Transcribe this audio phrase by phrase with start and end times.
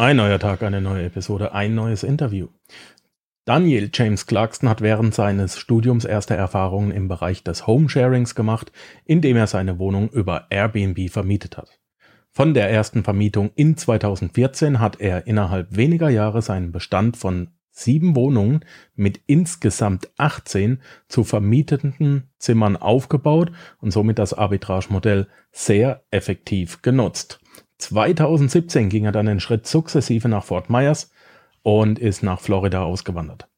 [0.00, 2.48] Ein neuer Tag, eine neue Episode, ein neues Interview.
[3.44, 8.72] Daniel James Clarkson hat während seines Studiums erste Erfahrungen im Bereich des Homesharings gemacht,
[9.04, 11.78] indem er seine Wohnung über Airbnb vermietet hat.
[12.30, 18.16] Von der ersten Vermietung in 2014 hat er innerhalb weniger Jahre seinen Bestand von sieben
[18.16, 27.38] Wohnungen mit insgesamt 18 zu vermieteten Zimmern aufgebaut und somit das Arbitragemodell sehr effektiv genutzt.
[27.80, 31.10] 2017 ging er dann den Schritt sukzessive nach Fort Myers
[31.62, 33.48] und ist nach Florida ausgewandert.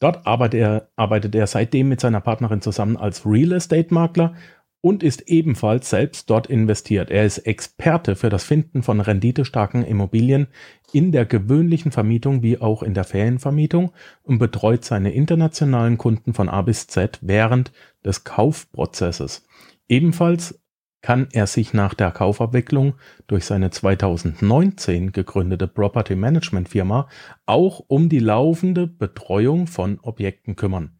[0.00, 4.34] Dort arbeitet er, arbeitet er seitdem mit seiner Partnerin zusammen als Real Estate Makler
[4.80, 7.10] und ist ebenfalls selbst dort investiert.
[7.10, 10.46] Er ist Experte für das Finden von renditestarken Immobilien
[10.92, 16.48] in der gewöhnlichen Vermietung wie auch in der Ferienvermietung und betreut seine internationalen Kunden von
[16.48, 17.72] A bis Z während
[18.04, 19.44] des Kaufprozesses.
[19.88, 20.60] Ebenfalls
[21.00, 22.94] kann er sich nach der Kaufabwicklung
[23.26, 27.08] durch seine 2019 gegründete Property Management Firma
[27.46, 30.98] auch um die laufende Betreuung von Objekten kümmern.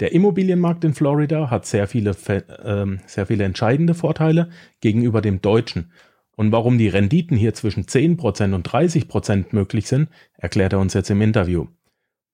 [0.00, 5.92] Der Immobilienmarkt in Florida hat sehr viele, äh, sehr viele entscheidende Vorteile gegenüber dem deutschen.
[6.36, 11.10] Und warum die Renditen hier zwischen 10% und 30% möglich sind, erklärt er uns jetzt
[11.10, 11.66] im Interview.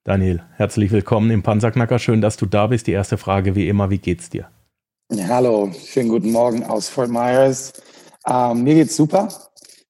[0.02, 1.98] Daniel, herzlich willkommen im Panzerknacker.
[1.98, 2.86] Schön, dass du da bist.
[2.86, 4.50] Die erste Frage wie immer, wie geht's dir?
[5.12, 7.74] Hallo, schönen guten Morgen aus Fort Myers.
[8.26, 9.28] Ähm, mir geht's super.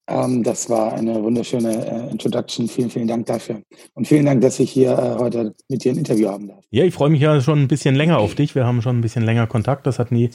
[0.07, 2.67] Ähm, das war eine wunderschöne äh, Introduction.
[2.67, 3.61] Vielen, vielen Dank dafür.
[3.93, 6.65] Und vielen Dank, dass ich hier äh, heute mit dir ein Interview haben darf.
[6.69, 8.55] Ja, ich freue mich ja schon ein bisschen länger auf dich.
[8.55, 9.87] Wir haben schon ein bisschen länger Kontakt.
[9.87, 10.31] Das hat nie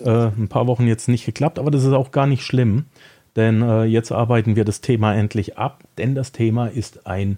[0.00, 2.86] ja, äh, ein paar Wochen jetzt nicht geklappt, aber das ist auch gar nicht schlimm.
[3.36, 7.36] Denn äh, jetzt arbeiten wir das Thema endlich ab, denn das Thema ist ein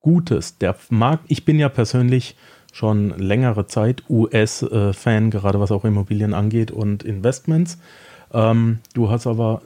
[0.00, 0.58] gutes.
[0.58, 2.36] Der Markt, ich bin ja persönlich
[2.76, 7.78] schon längere Zeit US-Fan, gerade was auch Immobilien angeht und Investments.
[8.34, 9.62] Ähm, du hast aber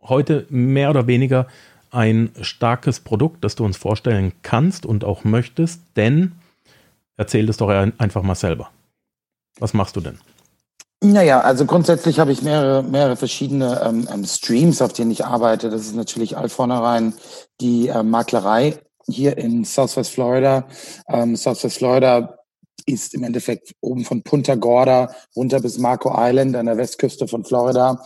[0.00, 1.46] heute mehr oder weniger
[1.90, 6.32] ein starkes Produkt, das du uns vorstellen kannst und auch möchtest, denn
[7.18, 8.70] erzähl es doch einfach mal selber.
[9.60, 10.18] Was machst du denn?
[11.02, 15.68] Naja, also grundsätzlich habe ich mehrere, mehrere verschiedene ähm, ähm Streams, auf denen ich arbeite.
[15.68, 17.12] Das ist natürlich all vornherein
[17.60, 20.64] die äh, Maklerei hier in Southwest Florida.
[21.08, 22.38] Ähm, Southwest Florida
[22.86, 27.44] ist im Endeffekt oben von Punta Gorda runter bis Marco Island an der Westküste von
[27.44, 28.02] Florida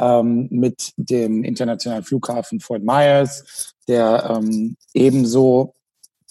[0.00, 5.74] ähm, mit dem internationalen Flughafen Fort Myers, der ähm, ebenso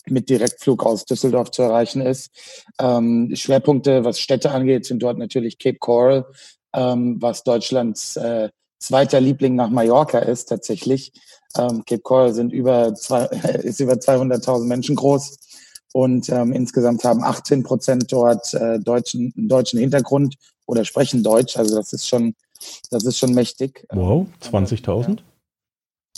[0.09, 2.31] mit Direktflug aus Düsseldorf zu erreichen ist.
[2.79, 6.25] Ähm, Schwerpunkte, was Städte angeht, sind dort natürlich Cape Coral,
[6.73, 11.11] ähm, was Deutschlands äh, zweiter Liebling nach Mallorca ist tatsächlich.
[11.57, 13.25] Ähm, Cape Coral sind über zwei,
[13.63, 15.37] ist über 200.000 Menschen groß
[15.97, 20.35] und ähm, insgesamt haben 18 Prozent dort äh, deutschen, deutschen Hintergrund
[20.67, 21.57] oder sprechen Deutsch.
[21.57, 22.35] Also das ist schon,
[22.91, 23.83] das ist schon mächtig.
[23.91, 25.21] Wow, 20.000?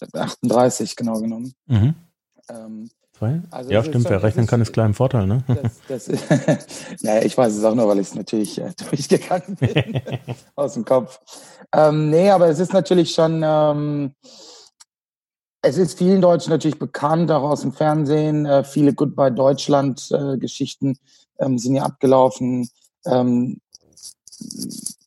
[0.01, 1.53] Ja, 38 genau genommen.
[1.67, 1.95] Mhm.
[2.49, 2.89] Ähm,
[3.51, 4.03] also ja, stimmt.
[4.03, 5.45] Schon, Wer rechnen kann, ist klar im Vorteil, ne?
[5.87, 6.09] Das, das
[7.01, 10.01] naja, ich weiß es auch nur, weil ich es natürlich äh, durchgegangen bin
[10.55, 11.21] aus dem Kopf.
[11.73, 14.13] Ähm, nee, aber es ist natürlich schon, ähm,
[15.61, 18.45] es ist vielen Deutschen natürlich bekannt, auch aus dem Fernsehen.
[18.45, 20.97] Äh, viele Goodbye Deutschland-Geschichten
[21.37, 22.69] äh, ähm, sind ja abgelaufen.
[23.05, 23.59] Ähm,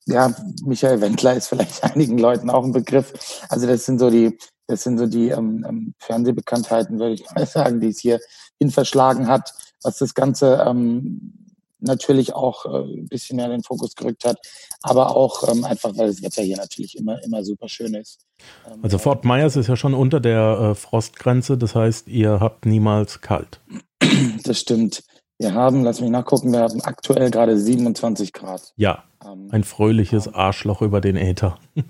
[0.06, 3.12] ja, Michael Wendler ist vielleicht einigen Leuten auch ein Begriff.
[3.48, 4.36] Also das sind so die,
[4.66, 8.20] das sind so die ähm, ähm Fernsehbekanntheiten, würde ich mal sagen, die es hier
[8.58, 11.41] hin verschlagen hat, was das Ganze ähm,
[11.82, 14.38] natürlich auch äh, ein bisschen mehr in den Fokus gerückt hat,
[14.82, 18.20] aber auch ähm, einfach, weil das Wetter hier natürlich immer, immer super schön ist.
[18.66, 22.66] Ähm, also Fort Myers ist ja schon unter der äh, Frostgrenze, das heißt, ihr habt
[22.66, 23.60] niemals kalt.
[24.44, 25.04] Das stimmt.
[25.38, 28.72] Wir haben, lass mich nachgucken, wir haben aktuell gerade 27 Grad.
[28.76, 31.59] Ja, ähm, ein fröhliches um, Arschloch über den Äther.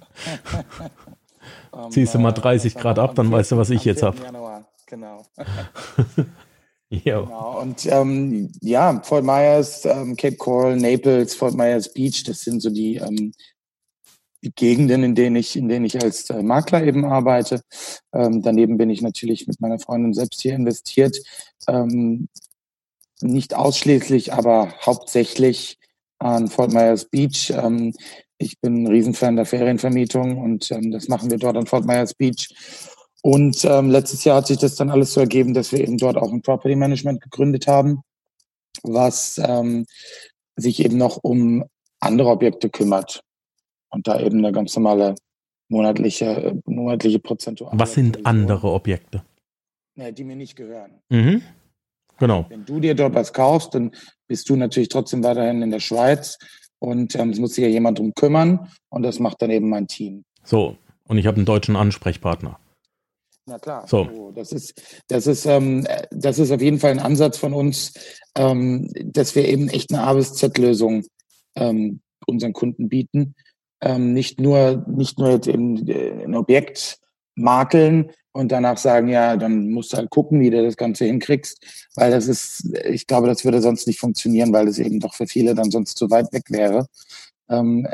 [1.90, 4.16] Ziehst du mal 30 Grad ab, dann weißt du, was ich jetzt habe.
[4.86, 5.24] Genau.
[6.92, 7.60] Genau.
[7.62, 12.68] Und ähm, ja, Fort Myers, ähm, Cape Coral, Naples, Fort Myers Beach, das sind so
[12.68, 13.32] die, ähm,
[14.42, 17.62] die Gegenden, in denen ich, in denen ich als äh, Makler eben arbeite.
[18.12, 21.16] Ähm, daneben bin ich natürlich mit meiner Freundin selbst hier investiert.
[21.66, 22.28] Ähm,
[23.22, 25.78] nicht ausschließlich, aber hauptsächlich
[26.18, 27.50] an Fort Myers Beach.
[27.56, 27.94] Ähm,
[28.36, 32.12] ich bin ein Riesenfan der Ferienvermietung und ähm, das machen wir dort an Fort Myers
[32.12, 32.48] Beach.
[33.22, 36.16] Und ähm, letztes Jahr hat sich das dann alles so ergeben, dass wir eben dort
[36.16, 38.02] auch ein Property Management gegründet haben,
[38.82, 39.86] was ähm,
[40.56, 41.64] sich eben noch um
[42.00, 43.22] andere Objekte kümmert
[43.90, 45.14] und da eben eine ganz normale
[45.68, 47.78] monatliche, monatliche Prozentuale.
[47.78, 49.22] Was sind andere Objekte?
[49.96, 51.00] Die mir nicht gehören.
[51.08, 51.42] Mhm.
[52.18, 52.46] Genau.
[52.48, 53.92] Wenn du dir dort was kaufst, dann
[54.26, 56.38] bist du natürlich trotzdem weiterhin in der Schweiz
[56.78, 59.86] und ähm, es muss sich ja jemand drum kümmern und das macht dann eben mein
[59.86, 60.24] Team.
[60.44, 62.58] So, und ich habe einen deutschen Ansprechpartner.
[63.46, 63.86] Na klar.
[63.88, 64.08] So.
[64.08, 67.92] Oh, das ist, das ist, ähm, das ist auf jeden Fall ein Ansatz von uns,
[68.36, 71.04] ähm, dass wir eben echt eine A bis Z-Lösung
[71.56, 73.34] ähm, unseren Kunden bieten.
[73.80, 76.98] Ähm, nicht nur, nicht nur jetzt eben äh, ein Objekt
[77.34, 81.90] makeln und danach sagen, ja, dann musst du halt gucken, wie du das Ganze hinkriegst,
[81.96, 85.26] weil das ist, ich glaube, das würde sonst nicht funktionieren, weil es eben doch für
[85.26, 86.86] viele dann sonst zu weit weg wäre.
[87.48, 87.86] Ähm,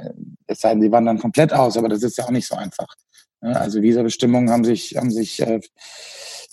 [0.46, 2.86] es sei denn, sie wandern komplett aus, aber das ist ja auch nicht so einfach.
[3.40, 5.60] Also diese Bestimmungen haben sich, haben sich, äh,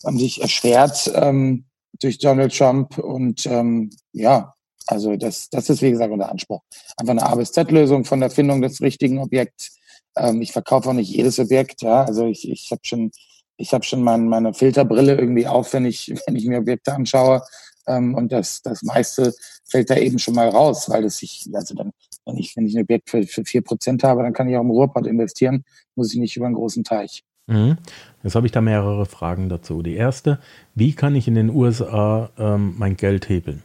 [0.06, 1.66] haben sich erschwert ähm,
[2.00, 4.54] durch Donald Trump und ähm, ja,
[4.88, 6.62] also das, das ist wie gesagt unser Anspruch.
[6.98, 9.78] Einfach eine A bis Z-Lösung von der Findung des richtigen Objekts.
[10.16, 12.04] Ähm, ich verkaufe auch nicht jedes Objekt, ja.
[12.04, 13.12] Also ich, ich habe schon,
[13.58, 17.42] ich habe schon mein, meine Filterbrille irgendwie auf, wenn ich, wenn ich mir Objekte anschaue.
[17.88, 19.34] Ähm, und das, das meiste
[19.68, 21.92] fällt da eben schon mal raus, weil es sich, also dann
[22.26, 24.72] wenn ich, wenn ich ein Objekt für, für 4% habe, dann kann ich auch im
[24.72, 25.64] Ruhrpott investieren,
[25.96, 27.24] muss ich nicht über einen großen Teich.
[27.48, 27.78] Mhm.
[28.24, 29.82] Jetzt habe ich da mehrere Fragen dazu.
[29.82, 30.40] Die erste,
[30.74, 33.62] wie kann ich in den USA ähm, mein Geld hebeln?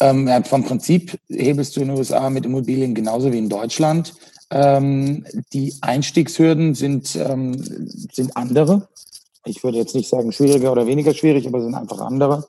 [0.00, 4.14] Ähm, ja, vom Prinzip hebelst du in den USA mit Immobilien genauso wie in Deutschland.
[4.50, 7.56] Ähm, die Einstiegshürden sind, ähm,
[8.12, 8.88] sind andere.
[9.44, 12.46] Ich würde jetzt nicht sagen schwieriger oder weniger schwierig, aber sind einfach andere.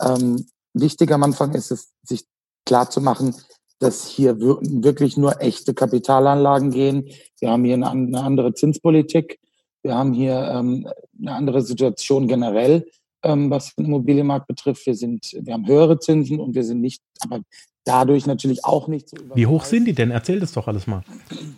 [0.00, 2.24] Ähm, wichtig am Anfang ist es, sich
[2.64, 3.34] klar zu machen,
[3.82, 7.08] dass hier wirklich nur echte Kapitalanlagen gehen.
[7.40, 9.40] Wir haben hier eine, andere Zinspolitik.
[9.82, 10.88] Wir haben hier ähm,
[11.18, 12.86] eine andere Situation generell,
[13.24, 14.86] ähm, was den Immobilienmarkt betrifft.
[14.86, 17.40] Wir sind, wir haben höhere Zinsen und wir sind nicht, aber
[17.84, 20.12] dadurch natürlich auch nicht so Wie hoch sind die denn?
[20.12, 21.02] Erzähl das doch alles mal.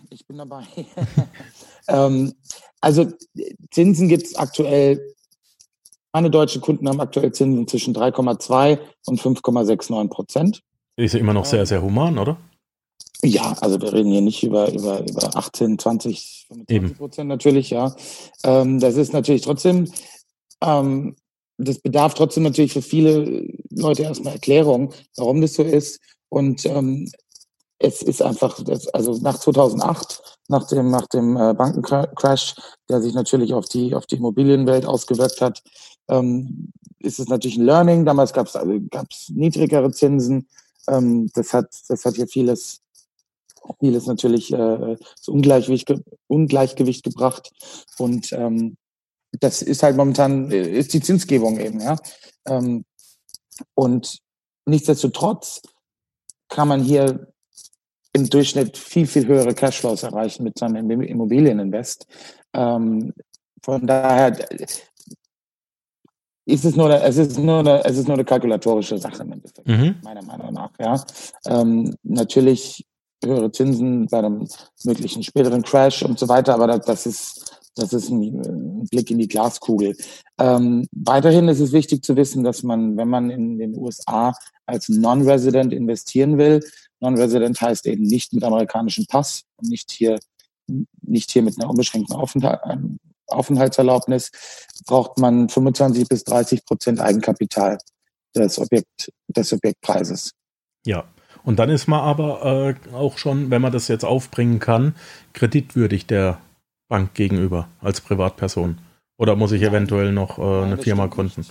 [0.09, 0.63] Ich bin dabei.
[1.87, 2.33] ähm,
[2.81, 3.05] also
[3.69, 5.13] Zinsen gibt es aktuell.
[6.11, 10.63] Meine deutschen Kunden haben aktuell Zinsen zwischen 3,2 und 5,69 Prozent.
[10.97, 12.37] Ist ja immer noch sehr, sehr human, oder?
[13.21, 17.95] Ja, also wir reden hier nicht über, über, über 18, 20, 25 Prozent natürlich, ja.
[18.43, 19.91] Ähm, das ist natürlich trotzdem,
[20.61, 21.15] ähm,
[21.57, 25.99] das bedarf trotzdem natürlich für viele Leute erstmal Erklärung, warum das so ist.
[26.29, 27.09] Und ähm,
[27.79, 32.55] es ist einfach, das, also nach 2008, nach dem, nach dem äh, Bankencrash,
[32.89, 35.63] der sich natürlich auf die, auf die Immobilienwelt ausgewirkt hat,
[36.09, 38.05] ähm, ist es natürlich ein Learning.
[38.05, 40.47] Damals gab es also, gab's niedrigere Zinsen.
[40.87, 42.81] Ähm, das hat, das hat hier vieles,
[43.79, 45.93] vieles natürlich äh, zu Ungleichgewicht,
[46.27, 47.51] Ungleichgewicht gebracht.
[47.97, 48.77] Und ähm,
[49.39, 51.97] das ist halt momentan, äh, ist die Zinsgebung eben, ja.
[52.47, 52.85] Ähm,
[53.73, 54.19] und
[54.65, 55.61] nichtsdestotrotz
[56.49, 57.31] kann man hier
[58.13, 62.07] im Durchschnitt viel, viel höhere Cashflows erreichen mit seinem Immobilieninvest.
[62.53, 63.13] Ähm,
[63.61, 64.31] von daher
[66.45, 69.31] ist es nur, eine, es ist nur eine, es ist nur eine kalkulatorische Sache im
[69.31, 69.95] Endeffekt, mhm.
[70.03, 70.71] meiner Meinung nach.
[70.79, 71.03] Ja,
[71.47, 72.85] ähm, natürlich
[73.23, 74.47] höhere Zinsen bei einem
[74.83, 79.09] möglichen späteren Crash und so weiter, aber das, das ist, das ist ein, ein Blick
[79.09, 79.95] in die Glaskugel.
[80.37, 84.33] Ähm, weiterhin ist es wichtig zu wissen, dass man, wenn man in den USA
[84.65, 86.61] als Non-Resident investieren will,
[86.99, 90.19] Non-Resident heißt eben nicht mit amerikanischem Pass und nicht hier,
[91.01, 92.61] nicht hier mit einer unbeschränkten Aufenthalt,
[93.27, 94.31] Aufenthaltserlaubnis
[94.85, 97.77] braucht man 25 bis 30 Prozent Eigenkapital
[98.35, 100.31] des, Objekt, des Objektpreises.
[100.85, 101.05] Ja,
[101.43, 104.95] und dann ist man aber äh, auch schon, wenn man das jetzt aufbringen kann,
[105.33, 106.39] kreditwürdig der
[106.87, 108.79] Bank gegenüber als Privatperson.
[109.17, 109.71] Oder muss ich Nein.
[109.71, 111.45] eventuell noch äh, Nein, eine Firma gründen?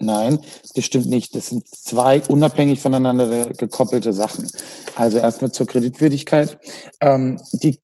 [0.00, 0.38] Nein,
[0.74, 1.34] das stimmt nicht.
[1.34, 4.48] Das sind zwei unabhängig voneinander gekoppelte Sachen.
[4.96, 6.58] Also erstmal zur Kreditwürdigkeit.
[7.00, 7.78] Ähm, die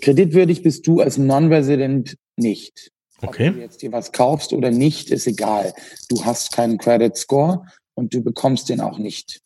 [0.00, 2.90] kreditwürdig bist du als Non-Resident nicht.
[3.22, 3.48] Okay.
[3.48, 5.74] Ob du jetzt dir was kaufst oder nicht, ist egal.
[6.08, 9.40] Du hast keinen Credit Score und du bekommst den auch nicht.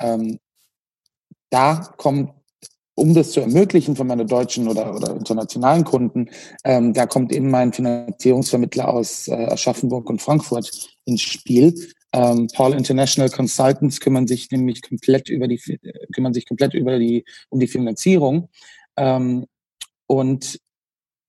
[0.00, 0.38] Ähm,
[1.50, 2.32] da kommt,
[2.94, 6.28] um das zu ermöglichen für meine deutschen oder, oder internationalen Kunden,
[6.64, 10.70] ähm, da kommt eben mein Finanzierungsvermittler aus äh, Aschaffenburg und Frankfurt
[11.04, 11.74] ins Spiel.
[12.12, 15.60] Ähm, Paul International Consultants kümmern sich nämlich komplett über die
[16.14, 18.48] kümmern sich komplett über die um die Finanzierung
[18.96, 19.46] ähm,
[20.08, 20.58] und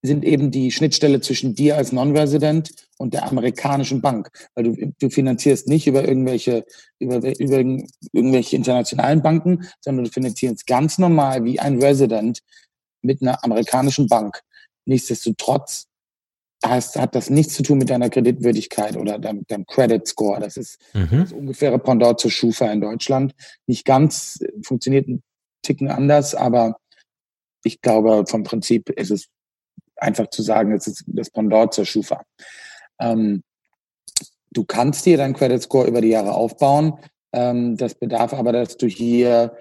[0.01, 4.29] sind eben die Schnittstelle zwischen dir als Non-Resident und der amerikanischen Bank.
[4.55, 6.65] Weil du, du finanzierst nicht über irgendwelche,
[6.99, 7.59] über, über
[8.13, 12.39] irgendwelche internationalen Banken, sondern du finanzierst ganz normal wie ein Resident
[13.01, 14.41] mit einer amerikanischen Bank.
[14.85, 15.87] Nichtsdestotrotz
[16.65, 20.39] heißt, hat das nichts zu tun mit deiner Kreditwürdigkeit oder deinem, deinem Credit Score.
[20.39, 21.21] Das ist mhm.
[21.21, 23.33] das ungefähre Pendant zur Schufa in Deutschland.
[23.67, 25.23] Nicht ganz, funktioniert ein
[25.61, 26.78] Ticken anders, aber
[27.63, 29.27] ich glaube, vom Prinzip ist es
[29.97, 32.23] einfach zu sagen, es ist das Pendant zur Schufa.
[32.99, 33.43] Ähm,
[34.51, 36.99] du kannst dir deinen Credit Score über die Jahre aufbauen.
[37.33, 39.55] Ähm, das bedarf aber, dass du hier,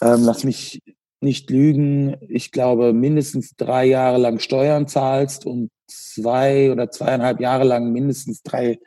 [0.00, 0.82] ähm, lass mich
[1.20, 7.64] nicht lügen, ich glaube, mindestens drei Jahre lang Steuern zahlst und zwei oder zweieinhalb Jahre
[7.64, 8.78] lang mindestens drei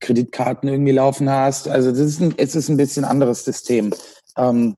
[0.00, 1.68] Kreditkarten irgendwie laufen hast.
[1.68, 3.92] Also das ist ein, es ist ein bisschen anderes System.
[4.36, 4.76] Ähm,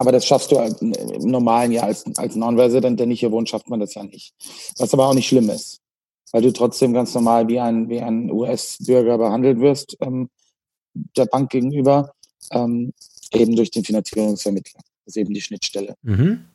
[0.00, 3.50] aber das schaffst du halt im normalen Jahr als, als Non-Resident, der nicht hier wohnt,
[3.50, 4.32] schafft man das ja nicht.
[4.78, 5.82] Was aber auch nicht schlimm ist,
[6.32, 10.30] weil du trotzdem ganz normal wie ein, wie ein US-Bürger behandelt wirst, ähm,
[10.94, 12.14] der Bank gegenüber,
[12.50, 12.94] ähm,
[13.34, 14.80] eben durch den Finanzierungsvermittler.
[15.04, 15.94] Das ist eben die Schnittstelle.
[16.00, 16.46] Mhm.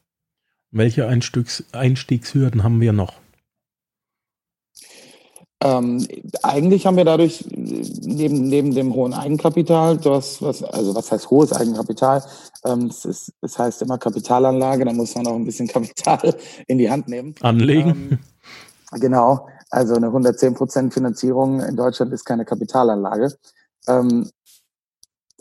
[0.71, 3.13] Welche Einstiegs Einstiegshürden haben wir noch?
[5.63, 6.05] Ähm,
[6.43, 11.53] eigentlich haben wir dadurch neben, neben dem hohen Eigenkapital, was, was, also was heißt hohes
[11.53, 12.23] Eigenkapital?
[12.65, 16.35] Ähm, es, ist, es heißt immer Kapitalanlage, da muss man auch ein bisschen Kapital
[16.67, 17.35] in die Hand nehmen.
[17.41, 18.19] Anlegen.
[18.91, 23.33] Ähm, genau, also eine 110% Finanzierung in Deutschland ist keine Kapitalanlage.
[23.87, 24.29] Ähm,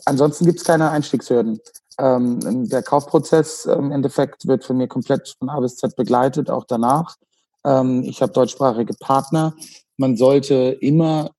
[0.05, 1.59] ansonsten gibt es keine Einstiegshürden.
[1.99, 6.49] Ähm, der Kaufprozess ähm, im Endeffekt wird von mir komplett von A bis Z begleitet,
[6.49, 7.17] auch danach.
[8.03, 9.55] Ich habe deutschsprachige Partner.
[9.97, 11.31] Man sollte immer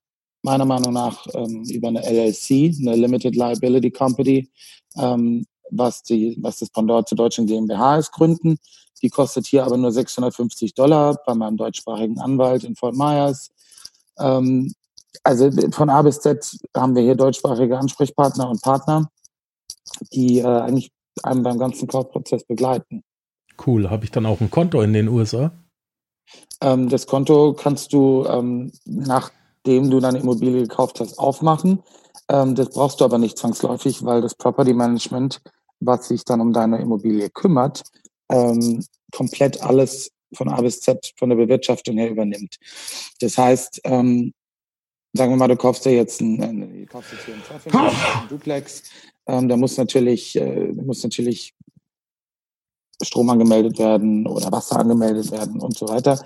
[0.42, 4.48] meiner Meinung nach ähm, über eine LLC, eine Limited Liability Company,
[4.96, 8.56] ähm, was, die, was das Pendant zur deutschen GmbH ist, gründen.
[9.02, 13.50] Die kostet hier aber nur 650 Dollar bei meinem deutschsprachigen Anwalt in Fort Myers.
[14.18, 14.72] Ähm,
[15.25, 19.10] also von A bis Z haben wir hier deutschsprachige Ansprechpartner und Partner
[20.12, 20.90] die äh, eigentlich
[21.22, 23.02] einem beim ganzen Kaufprozess begleiten.
[23.64, 23.88] Cool.
[23.88, 25.52] Habe ich dann auch ein Konto in den USA?
[26.61, 31.83] Ähm, das Konto kannst du, ähm, nachdem du deine Immobilie gekauft hast, aufmachen.
[32.28, 35.40] Ähm, das brauchst du aber nicht zwangsläufig, weil das Property Management,
[35.80, 37.83] was sich dann um deine Immobilie kümmert,
[38.30, 42.56] ähm, komplett alles von A bis Z von der Bewirtschaftung her übernimmt.
[43.21, 44.33] Das heißt, ähm,
[45.12, 48.83] sagen wir mal, du kaufst dir jetzt ein, ein, kaufst jetzt hier ein, ein Duplex,
[49.26, 51.54] ähm, da muss natürlich, äh, muss natürlich
[53.02, 56.22] Strom angemeldet werden oder Wasser angemeldet werden und so weiter.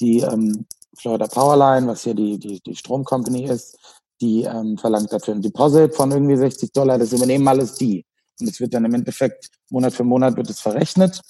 [0.00, 0.66] Die ähm,
[0.96, 3.78] Florida Powerline, was hier die, die, die Stromcompany ist,
[4.20, 6.98] die ähm, verlangt dafür ein Deposit von irgendwie 60 Dollar.
[6.98, 8.04] Das übernehmen alles die.
[8.40, 11.20] Und es wird dann im Endeffekt Monat für Monat wird es verrechnet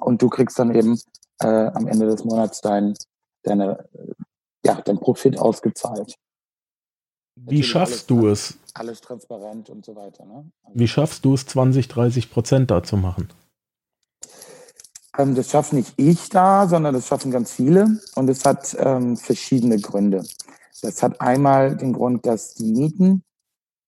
[0.00, 0.98] und du kriegst dann eben
[1.40, 2.94] äh, am Ende des Monats dein,
[3.42, 3.88] deine,
[4.64, 6.16] ja, dein Profit ausgezahlt.
[7.36, 8.58] Wie schaffst du es?
[8.74, 10.24] Alles transparent und so weiter.
[10.24, 10.50] Ne?
[10.62, 13.28] Also Wie schaffst du es, 20, 30 Prozent da zu machen?
[15.18, 18.00] Ähm, das schaffe nicht ich da, sondern das schaffen ganz viele.
[18.14, 20.24] Und es hat ähm, verschiedene Gründe.
[20.80, 23.24] Das hat einmal den Grund, dass die Mieten,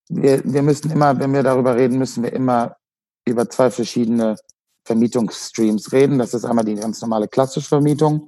[0.09, 2.77] wir, wir müssen immer, wenn wir darüber reden, müssen wir immer
[3.25, 4.37] über zwei verschiedene
[4.85, 6.19] Vermietungsstreams reden.
[6.19, 8.27] Das ist einmal die ganz normale klassische Vermietung.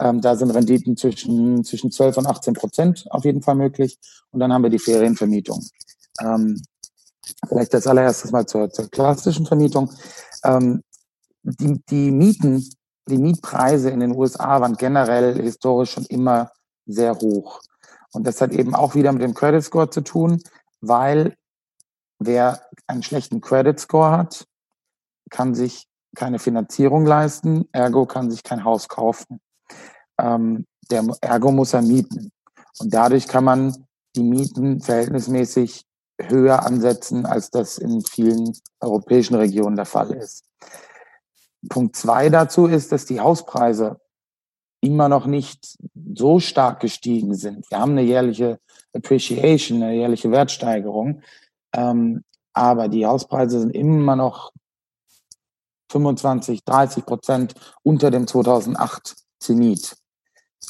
[0.00, 3.98] Ähm, da sind Renditen zwischen, zwischen 12 und 18 Prozent auf jeden Fall möglich.
[4.32, 5.64] Und dann haben wir die Ferienvermietung.
[6.20, 6.60] Ähm,
[7.46, 9.92] vielleicht als allererstes mal zur, zur klassischen Vermietung.
[10.42, 10.82] Ähm,
[11.42, 12.68] die, die Mieten,
[13.08, 16.50] die Mietpreise in den USA waren generell historisch schon immer
[16.86, 17.60] sehr hoch.
[18.12, 20.42] Und das hat eben auch wieder mit dem Credit Score zu tun,
[20.80, 21.36] weil
[22.18, 24.46] wer einen schlechten Credit Score hat,
[25.30, 29.40] kann sich keine Finanzierung leisten, ergo kann sich kein Haus kaufen
[30.18, 32.30] ähm, der Ergo muss er mieten.
[32.78, 35.84] Und dadurch kann man die Mieten verhältnismäßig
[36.20, 40.44] höher ansetzen, als das in vielen europäischen Regionen der Fall ist.
[41.68, 44.00] Punkt zwei dazu ist, dass die Hauspreise
[44.80, 45.78] immer noch nicht
[46.14, 47.70] so stark gestiegen sind.
[47.70, 48.58] Wir haben eine jährliche
[48.92, 51.22] Appreciation, eine jährliche Wertsteigerung,
[51.72, 54.52] ähm, aber die Hauspreise sind immer noch
[55.90, 59.96] 25, 30 Prozent unter dem 2008 Zenit.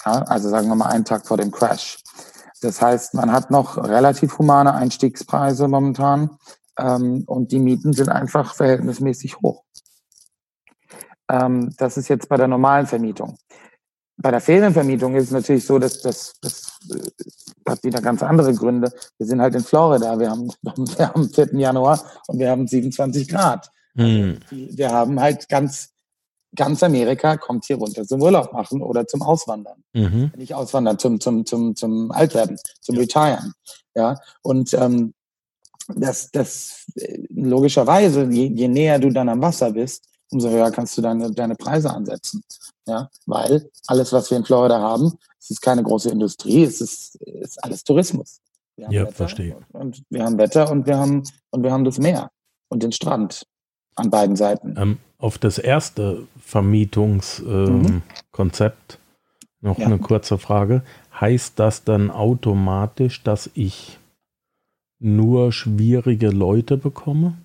[0.04, 1.99] Ja, also sagen wir mal einen Tag vor dem Crash.
[2.61, 6.38] Das heißt, man hat noch relativ humane Einstiegspreise momentan
[6.78, 9.64] ähm, und die Mieten sind einfach verhältnismäßig hoch.
[11.32, 13.36] Ähm, das ist jetzt bei der normalen Vermietung.
[14.18, 18.54] Bei der Ferienvermietung ist es natürlich so, dass das, das, das hat wieder ganz andere
[18.54, 18.92] Gründe.
[19.16, 20.18] Wir sind halt in Florida.
[20.18, 21.54] Wir haben, wir haben 4.
[21.54, 23.70] Januar und wir haben 27 Grad.
[23.96, 24.38] Hm.
[24.50, 25.88] Wir haben halt ganz
[26.54, 29.82] ganz Amerika kommt hier runter zum Urlaub machen oder zum Auswandern.
[29.94, 30.32] Mhm.
[30.36, 33.54] Nicht auswandern, zum, zum, zum, zum Altwerden, zum Retiren.
[33.94, 35.14] Ja, und ähm,
[35.88, 36.84] das, das
[37.30, 41.54] logischerweise, je, je näher du dann am Wasser bist, umso höher kannst du deine, deine
[41.54, 42.42] Preise ansetzen.
[42.86, 47.16] Ja, weil alles, was wir in Florida haben, es ist keine große Industrie, es ist,
[47.16, 48.40] ist alles Tourismus.
[48.76, 49.56] ja, Wetter verstehe.
[49.72, 52.30] Und wir haben Wetter und wir haben, und wir haben das Meer
[52.68, 53.46] und den Strand
[53.94, 54.74] an beiden Seiten.
[54.78, 58.98] Ähm, auf das erste Vermietungskonzept ähm,
[59.60, 59.68] mhm.
[59.68, 59.86] noch ja.
[59.86, 60.82] eine kurze Frage.
[61.20, 63.98] Heißt das dann automatisch, dass ich
[64.98, 67.36] nur schwierige Leute bekomme,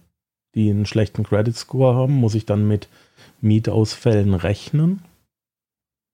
[0.58, 2.14] die einen schlechten Credit Score haben?
[2.16, 2.90] Muss ich dann mit
[3.40, 5.04] Mietausfällen rechnen?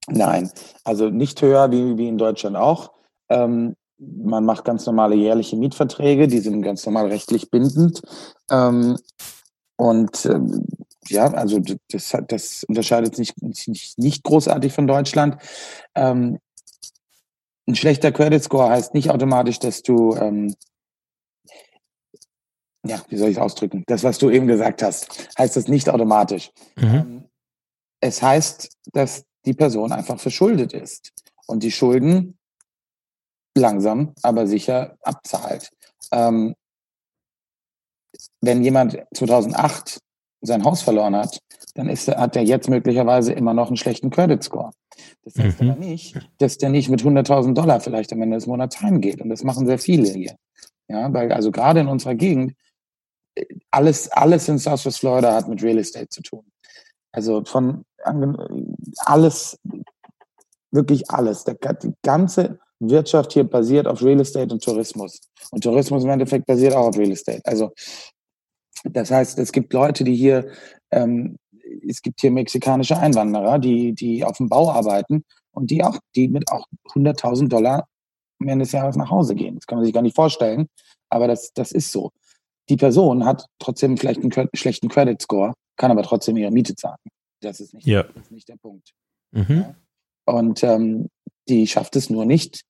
[0.07, 0.51] Nein,
[0.83, 2.91] also nicht höher wie, wie in Deutschland auch.
[3.29, 8.01] Ähm, man macht ganz normale jährliche Mietverträge, die sind ganz normal rechtlich bindend.
[8.51, 8.97] Ähm,
[9.77, 10.65] und ähm,
[11.07, 15.37] ja, also das, das unterscheidet sich nicht, nicht großartig von Deutschland.
[15.95, 16.39] Ähm,
[17.67, 20.53] ein schlechter Credit Score heißt nicht automatisch, dass du, ähm,
[22.85, 23.83] ja, wie soll ich es ausdrücken?
[23.87, 26.51] Das, was du eben gesagt hast, heißt das nicht automatisch.
[26.75, 26.85] Mhm.
[26.85, 27.23] Ähm,
[28.01, 31.11] es heißt, dass die Person einfach verschuldet ist
[31.47, 32.37] und die Schulden
[33.57, 35.69] langsam, aber sicher abzahlt.
[36.11, 36.55] Ähm,
[38.41, 39.99] wenn jemand 2008
[40.41, 41.39] sein Haus verloren hat,
[41.75, 44.71] dann ist, hat er jetzt möglicherweise immer noch einen schlechten Credit Score.
[45.23, 45.71] Das heißt mhm.
[45.71, 49.21] aber nicht, dass der nicht mit 100.000 Dollar vielleicht am Ende des Monats heimgeht.
[49.21, 50.35] Und das machen sehr viele hier.
[50.89, 52.53] Ja, weil also gerade in unserer Gegend
[53.71, 56.45] alles, alles in Southwest Florida hat mit Real Estate zu tun.
[57.11, 57.85] Also von
[59.05, 59.59] alles,
[60.71, 61.43] wirklich alles.
[61.43, 61.55] Die
[62.01, 65.21] ganze Wirtschaft hier basiert auf Real Estate und Tourismus.
[65.51, 67.41] Und Tourismus im Endeffekt basiert auch auf Real Estate.
[67.45, 67.71] Also
[68.83, 70.49] das heißt, es gibt Leute, die hier,
[70.91, 71.37] ähm,
[71.87, 76.27] es gibt hier mexikanische Einwanderer, die, die auf dem Bau arbeiten und die auch, die
[76.27, 77.87] mit auch 100.000 Dollar
[78.39, 79.55] am Ende des Jahres nach Hause gehen.
[79.55, 80.67] Das kann man sich gar nicht vorstellen,
[81.09, 82.11] aber das, das ist so.
[82.69, 86.97] Die Person hat trotzdem vielleicht einen schlechten Credit Score, kann aber trotzdem ihre Miete zahlen.
[87.41, 88.03] Das ist nicht, ja.
[88.03, 88.91] das ist nicht der Punkt.
[89.31, 89.45] Mhm.
[89.49, 89.75] Ja?
[90.25, 91.09] Und ähm,
[91.49, 92.63] die schafft es nur nicht,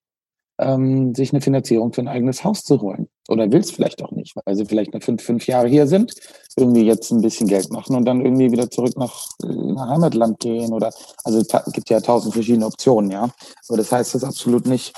[0.60, 3.08] ähm, sich eine Finanzierung für ein eigenes Haus zu holen.
[3.30, 6.14] Oder will es vielleicht auch nicht, weil sie vielleicht noch fünf, fünf Jahre hier sind,
[6.58, 10.40] irgendwie jetzt ein bisschen Geld machen und dann irgendwie wieder zurück nach, äh, nach Heimatland
[10.40, 10.74] gehen.
[10.74, 10.92] Oder
[11.24, 13.30] also es gibt ja tausend verschiedene Optionen, ja.
[13.68, 14.94] Aber das heißt das absolut nicht.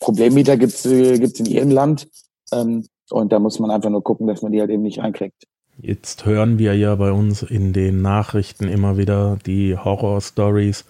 [0.00, 2.08] Problemmieter gibt es äh, in jedem Land.
[2.52, 5.46] Ähm, und da muss man einfach nur gucken, dass man die halt eben nicht einkriegt.
[5.78, 10.86] Jetzt hören wir ja bei uns in den Nachrichten immer wieder die Horror-Stories.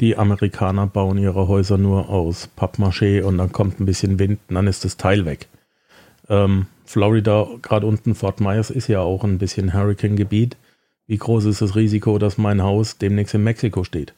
[0.00, 4.54] Die Amerikaner bauen ihre Häuser nur aus Pappmaché und dann kommt ein bisschen Wind und
[4.54, 5.48] dann ist das Teil weg.
[6.28, 10.56] Ähm, Florida, gerade unten Fort Myers, ist ja auch ein bisschen Hurricane-Gebiet.
[11.06, 14.12] Wie groß ist das Risiko, dass mein Haus demnächst in Mexiko steht?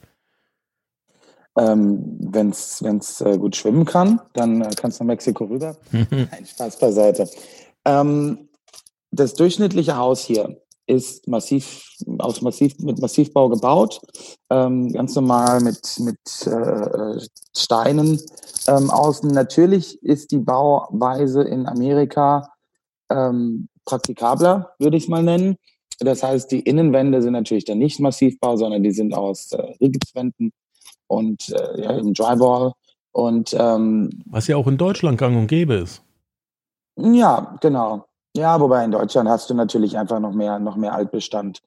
[1.58, 5.76] Ähm, Wenn es äh, gut schwimmen kann, dann äh, kannst du nach Mexiko rüber.
[5.92, 7.28] Nein, Spaß beiseite.
[7.84, 8.48] Ähm,
[9.10, 11.86] das durchschnittliche Haus hier ist massiv
[12.18, 14.00] aus massiv mit Massivbau gebaut,
[14.50, 17.20] ähm, ganz normal mit mit äh,
[17.56, 18.20] Steinen
[18.66, 19.30] ähm, außen.
[19.30, 22.52] Natürlich ist die Bauweise in Amerika
[23.10, 25.56] ähm, praktikabler, würde ich es mal nennen.
[26.00, 30.52] Das heißt, die Innenwände sind natürlich dann nicht Massivbau, sondern die sind aus äh, Rigipswänden
[31.10, 32.72] und äh, ja, eben Drywall.
[33.12, 36.02] Und ähm, was ja auch in Deutschland gang und gäbe ist.
[36.96, 38.04] Ja, genau.
[38.36, 41.62] Ja, wobei in Deutschland hast du natürlich einfach noch mehr, noch mehr Altbestand.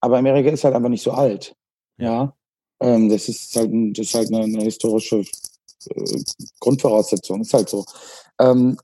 [0.00, 1.56] Aber Amerika ist halt einfach nicht so alt.
[1.98, 2.32] Ja.
[2.80, 5.24] Ähm, das ist halt, das ist halt eine, eine historische
[5.90, 6.22] äh,
[6.60, 7.40] Grundvoraussetzung.
[7.40, 7.84] Ist halt so.
[8.38, 8.76] Ähm,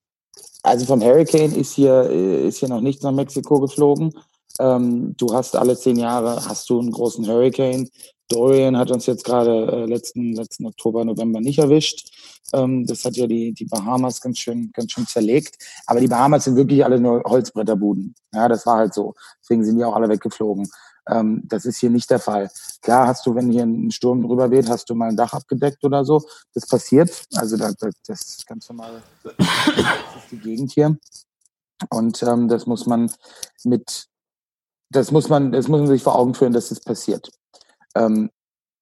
[0.64, 4.12] also vom Hurricane ist hier, äh, ist hier noch nichts nach Mexiko geflogen.
[4.58, 7.88] Ähm, du hast alle zehn Jahre hast du einen großen Hurricane.
[8.28, 12.10] Dorian hat uns jetzt gerade äh, letzten, letzten Oktober, November nicht erwischt.
[12.52, 15.56] Ähm, das hat ja die, die Bahamas ganz schön, ganz schön zerlegt.
[15.86, 18.14] Aber die Bahamas sind wirklich alle nur Holzbretterbuden.
[18.32, 19.14] Ja, das war halt so.
[19.42, 20.68] Deswegen sind die auch alle weggeflogen.
[21.08, 22.50] Ähm, das ist hier nicht der Fall.
[22.82, 25.82] Klar hast du, wenn hier ein Sturm drüber weht, hast du mal ein Dach abgedeckt
[25.84, 26.22] oder so.
[26.54, 27.24] Das passiert.
[27.34, 27.74] Also das,
[28.06, 29.02] das ist ganz normal.
[29.24, 30.96] Das ist die Gegend hier.
[31.88, 33.10] Und ähm, das muss man
[33.64, 34.06] mit,
[34.90, 37.31] das muss man, das muss man sich vor Augen führen, dass das passiert.
[37.94, 38.31] Ähm,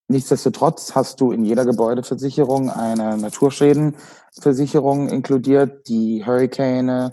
[0.08, 7.12] nichtsdestotrotz hast du in jeder Gebäudeversicherung eine Naturschädenversicherung inkludiert, die Hurricane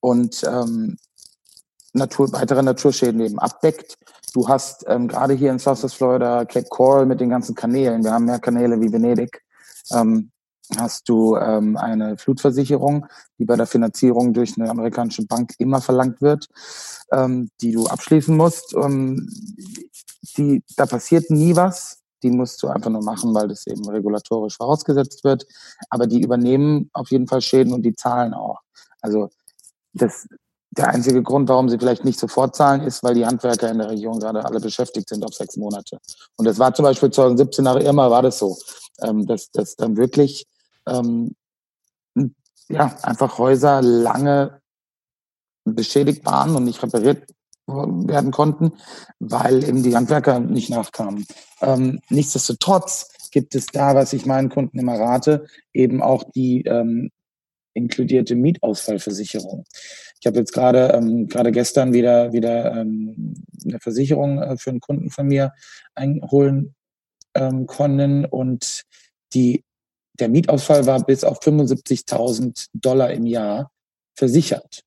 [0.00, 0.96] und ähm,
[1.92, 3.98] Natur, weitere Naturschäden eben abdeckt.
[4.34, 8.12] Du hast ähm, gerade hier in Southwest Florida Cape Coral mit den ganzen Kanälen, wir
[8.12, 9.42] haben mehr Kanäle wie Venedig,
[9.92, 10.30] ähm,
[10.76, 13.06] hast du ähm, eine Flutversicherung,
[13.38, 16.48] die bei der Finanzierung durch eine amerikanische Bank immer verlangt wird,
[17.12, 18.74] ähm, die du abschließen musst.
[18.74, 19.28] Ähm,
[20.36, 22.00] die, da passiert nie was.
[22.22, 25.46] Die musst du einfach nur machen, weil das eben regulatorisch vorausgesetzt wird.
[25.88, 28.58] Aber die übernehmen auf jeden Fall Schäden und die zahlen auch.
[29.00, 29.30] Also
[29.92, 30.26] das,
[30.70, 33.90] der einzige Grund, warum sie vielleicht nicht sofort zahlen, ist, weil die Handwerker in der
[33.90, 35.98] Region gerade alle beschäftigt sind auf sechs Monate.
[36.36, 38.56] Und das war zum Beispiel 2017 nach Irma war das so,
[39.02, 40.46] ähm, dass, dass dann wirklich
[40.90, 41.34] ähm,
[42.68, 44.60] ja, einfach Häuser lange
[45.64, 47.26] beschädigt waren und nicht repariert
[47.66, 48.72] werden konnten,
[49.18, 51.26] weil eben die Handwerker nicht nachkamen.
[51.60, 57.10] Ähm, nichtsdestotrotz gibt es da, was ich meinen Kunden immer rate, eben auch die ähm,
[57.74, 59.64] inkludierte Mietausfallversicherung.
[60.20, 64.80] Ich habe jetzt gerade ähm, gerade gestern wieder wieder ähm, eine Versicherung äh, für einen
[64.80, 65.52] Kunden von mir
[65.94, 66.74] einholen
[67.34, 68.82] ähm, können und
[69.34, 69.64] die,
[70.18, 73.70] der Mietausfall war bis auf 75.000 Dollar im Jahr
[74.14, 74.84] versichert.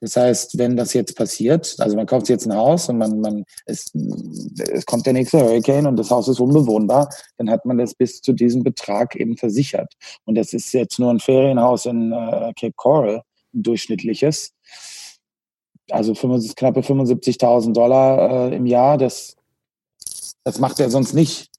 [0.00, 3.44] Das heißt, wenn das jetzt passiert, also man kauft jetzt ein Haus und man, man
[3.64, 3.90] es,
[4.58, 8.20] es kommt der nächste Hurricane und das Haus ist unbewohnbar, dann hat man das bis
[8.20, 9.94] zu diesem Betrag eben versichert.
[10.24, 13.22] Und das ist jetzt nur ein Ferienhaus in äh, Cape Coral,
[13.54, 14.52] ein durchschnittliches.
[15.90, 19.36] Also 75, knappe 75.000 Dollar äh, im Jahr, das,
[20.44, 21.51] das macht er sonst nicht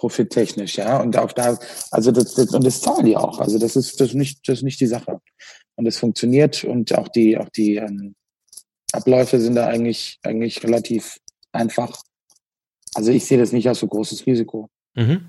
[0.00, 1.00] profittechnisch, ja.
[1.00, 1.58] Und auch da,
[1.90, 3.38] also das, das, und das zahlen die auch.
[3.38, 5.20] Also das ist, das ist nicht, das ist nicht die Sache
[5.76, 8.14] und es funktioniert und auch die, auch die ähm,
[8.92, 11.18] Abläufe sind da eigentlich, eigentlich relativ
[11.52, 12.02] einfach.
[12.94, 14.70] Also ich sehe das nicht als so großes Risiko.
[14.94, 15.28] Mhm.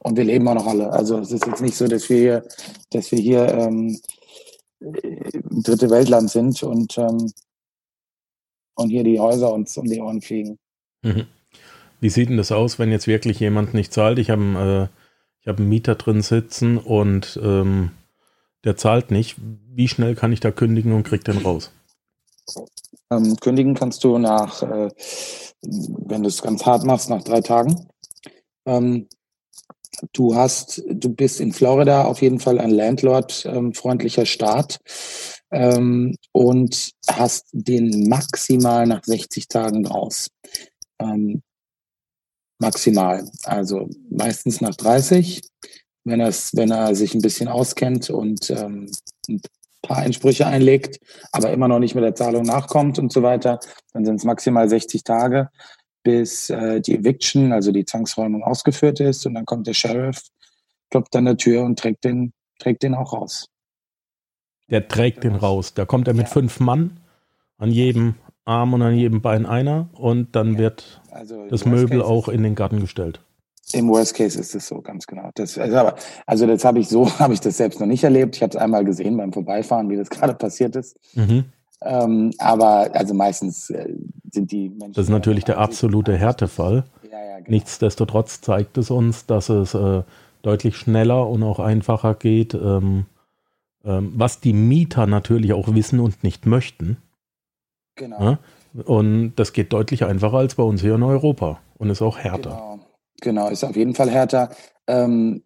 [0.00, 0.90] Und wir leben auch noch alle.
[0.90, 2.48] Also es ist jetzt nicht so, dass wir hier,
[2.90, 4.00] dass wir hier ähm,
[4.80, 7.32] dritte Weltland sind und, ähm,
[8.74, 10.58] und hier die Häuser uns um die Ohren fliegen.
[11.02, 11.26] Mhm.
[12.00, 14.18] Wie sieht denn das aus, wenn jetzt wirklich jemand nicht zahlt?
[14.18, 14.90] Ich habe
[15.44, 17.90] äh, hab einen Mieter drin sitzen und ähm,
[18.64, 19.36] der zahlt nicht.
[19.38, 21.70] Wie schnell kann ich da kündigen und krieg den raus?
[23.10, 24.90] Ähm, kündigen kannst du nach, äh,
[25.62, 27.88] wenn du es ganz hart machst, nach drei Tagen.
[28.66, 29.08] Ähm,
[30.12, 34.78] du hast, du bist in Florida auf jeden Fall ein Landlord-freundlicher ähm, Staat
[35.50, 40.28] ähm, und hast den maximal nach 60 Tagen raus.
[42.58, 43.28] Maximal.
[43.44, 45.42] Also meistens nach 30
[46.08, 48.90] wenn, wenn er sich ein bisschen auskennt und ähm,
[49.28, 49.40] ein
[49.82, 50.98] paar Einsprüche einlegt,
[51.32, 53.60] aber immer noch nicht mit der Zahlung nachkommt und so weiter,
[53.92, 55.50] dann sind es maximal 60 Tage,
[56.02, 60.22] bis äh, die Eviction, also die Zwangsräumung ausgeführt ist und dann kommt der Sheriff,
[60.90, 63.48] klopft an der Tür und trägt den, trägt den auch raus.
[64.70, 65.72] Der trägt den raus.
[65.74, 66.32] Da kommt er mit ja.
[66.32, 67.00] fünf Mann,
[67.56, 68.16] an jedem
[68.48, 70.58] Arm und an jedem Bein einer und dann ja.
[70.58, 73.20] wird also das Möbel auch in den Garten gestellt.
[73.72, 75.30] Im Worst Case ist es so, ganz genau.
[75.34, 75.94] Das, also, aber,
[76.26, 78.36] also das habe ich so, habe ich das selbst noch nicht erlebt.
[78.36, 80.96] Ich habe es einmal gesehen beim Vorbeifahren, wie das gerade passiert ist.
[81.14, 81.44] Mhm.
[81.82, 83.92] Ähm, aber also meistens äh,
[84.32, 84.94] sind die Menschen.
[84.94, 86.84] Das ist natürlich der absolute Härtefall.
[87.04, 87.50] Ja, ja, genau.
[87.50, 90.02] Nichtsdestotrotz zeigt es uns, dass es äh,
[90.42, 93.04] deutlich schneller und auch einfacher geht, ähm,
[93.84, 96.96] ähm, was die Mieter natürlich auch wissen und nicht möchten.
[97.98, 98.20] Genau.
[98.20, 98.38] Ja?
[98.84, 102.50] Und das geht deutlich einfacher als bei uns hier in Europa und ist auch härter.
[102.50, 102.78] Genau.
[103.20, 104.50] Genau, ist auf jeden Fall härter.
[104.86, 105.42] Ähm,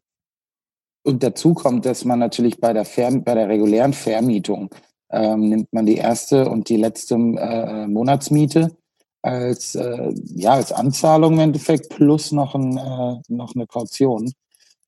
[1.05, 4.71] und dazu kommt, dass man natürlich bei der, Ver bei der regulären Vermietung
[5.11, 8.77] ähm, nimmt man die erste und die letzte äh, Monatsmiete
[9.23, 14.33] als, äh, ja, als Anzahlung im Endeffekt plus noch, ein, äh, noch eine Kaution.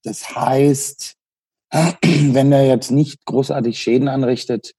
[0.02, 1.16] Das heißt,
[1.70, 4.74] wenn er jetzt nicht großartig Schäden anrichtet,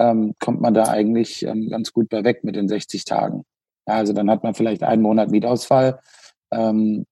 [0.00, 3.44] ähm, kommt man da eigentlich ähm, ganz gut bei weg mit den 60 Tagen.
[3.86, 6.00] Ja, also dann hat man vielleicht einen Monat Mietausfall.
[6.50, 7.06] Ähm,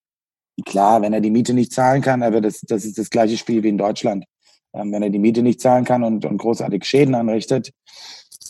[0.65, 3.63] Klar, wenn er die Miete nicht zahlen kann, aber das, das ist das gleiche Spiel
[3.63, 4.25] wie in Deutschland.
[4.73, 7.73] Ähm, wenn er die Miete nicht zahlen kann und, und großartig Schäden anrichtet,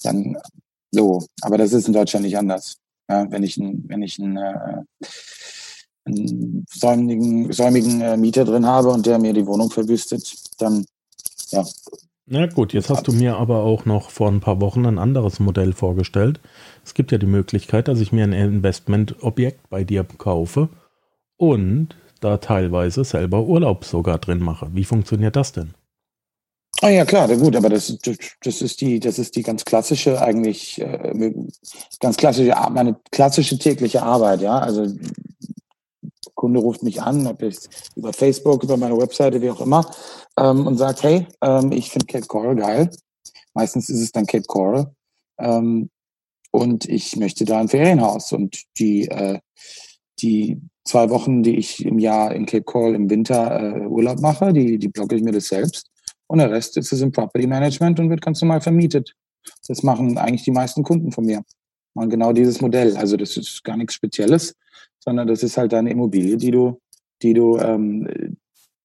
[0.03, 0.37] dann
[0.91, 1.27] so.
[1.43, 2.79] Aber das ist in Deutschland nicht anders.
[3.11, 4.83] Ja, wenn ich, ein, wenn ich einen, äh,
[6.07, 10.87] einen säumigen, säumigen äh, Mieter drin habe und der mir die Wohnung verwüstet, dann
[11.51, 11.65] ja.
[12.31, 15.41] Na gut, jetzt hast du mir aber auch noch vor ein paar Wochen ein anderes
[15.41, 16.41] Modell vorgestellt.
[16.85, 20.69] Es gibt ja die Möglichkeit, dass ich mir ein Investmentobjekt bei dir kaufe
[21.39, 24.69] und da teilweise selber Urlaub sogar drin mache.
[24.75, 25.73] Wie funktioniert das denn?
[26.83, 27.97] Ah ja, klar, gut, aber das,
[28.43, 31.33] das ist die, das ist die ganz klassische, eigentlich äh,
[31.99, 34.59] ganz klassische, meine klassische tägliche Arbeit, ja.
[34.59, 34.87] Also
[36.39, 37.59] Kunde ruft mich an, ob ich
[37.97, 39.91] über Facebook, über meine Webseite, wie auch immer,
[40.39, 42.91] ähm, und sagt, hey, ähm, ich finde Cape Coral geil.
[43.55, 44.95] Meistens ist es dann Cape Coral.
[45.41, 45.91] Ähm,
[46.53, 48.33] und ich möchte da ein Ferienhaus.
[48.33, 49.41] Und die, äh,
[50.21, 54.53] die zwei Wochen, die ich im Jahr in Cape Coral im Winter äh, Urlaub mache,
[54.53, 55.91] die, die blocke ich mir das selbst.
[56.29, 59.13] Und der Rest ist es im Property Management und wird ganz normal vermietet.
[59.67, 61.43] Das machen eigentlich die meisten Kunden von mir.
[61.95, 62.97] Machen genau dieses Modell.
[62.97, 64.55] Also das ist gar nichts Spezielles,
[65.01, 66.81] sondern das ist halt deine Immobilie, die du,
[67.23, 68.37] die du ähm,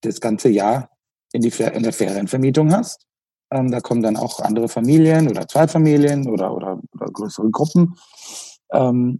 [0.02, 0.90] das ganze Jahr
[1.34, 3.06] in, die, in der Ferienvermietung hast.
[3.52, 7.96] Ähm, da kommen dann auch andere Familien oder zwei Familien oder, oder, oder größere Gruppen.
[8.72, 9.20] Ähm,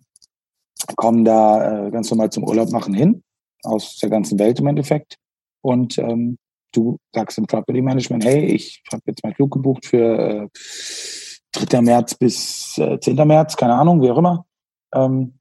[0.96, 3.24] kommen da äh, ganz normal zum Urlaub machen hin,
[3.64, 5.18] aus der ganzen Welt im Endeffekt.
[5.62, 6.38] Und ähm,
[6.72, 10.48] du sagst im Property Management, hey, ich habe jetzt meinen Flug gebucht für äh,
[11.54, 11.82] 3.
[11.82, 13.16] März bis äh, 10.
[13.28, 14.46] März, keine Ahnung, wie auch immer.
[14.94, 15.36] Ähm,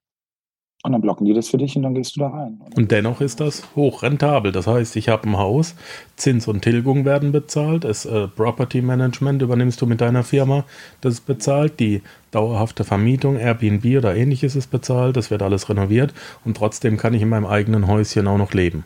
[0.85, 2.61] und dann blocken die das für dich und dann gehst du da rein.
[2.75, 4.51] Und dennoch ist das hochrentabel.
[4.51, 5.77] Das heißt, ich habe ein Haus,
[6.17, 10.65] Zins und Tilgung werden bezahlt, das äh, Property Management übernimmst du mit deiner Firma,
[11.01, 16.13] das ist bezahlt, die dauerhafte Vermietung, Airbnb oder ähnliches ist bezahlt, das wird alles renoviert
[16.45, 18.85] und trotzdem kann ich in meinem eigenen Häuschen auch noch leben.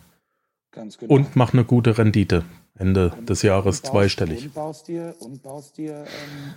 [0.73, 1.15] Ganz genau.
[1.15, 2.45] Und mach eine gute Rendite.
[2.79, 4.45] Ende und, des Jahres baust, zweistellig.
[4.45, 6.55] Und baust dir, und baust dir, ähm,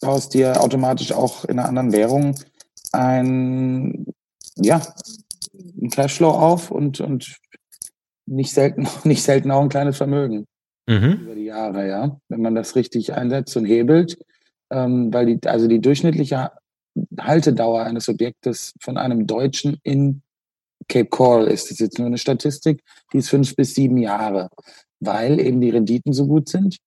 [0.00, 2.34] baust dir automatisch auch in einer anderen Währung
[2.92, 4.06] ein,
[4.56, 4.82] ja,
[5.80, 7.36] ein Cashflow auf und, und
[8.26, 10.46] nicht selten, nicht selten auch ein kleines Vermögen
[10.86, 11.20] mhm.
[11.22, 12.16] über die Jahre, ja.
[12.28, 14.18] Wenn man das richtig einsetzt und hebelt,
[14.70, 16.50] ähm, weil die, also die durchschnittliche
[17.18, 20.22] Haltedauer eines Objektes von einem Deutschen in
[20.88, 24.50] Cape Coral ist, das ist jetzt nur eine Statistik, die ist fünf bis sieben Jahre,
[25.00, 26.78] weil eben die Renditen so gut sind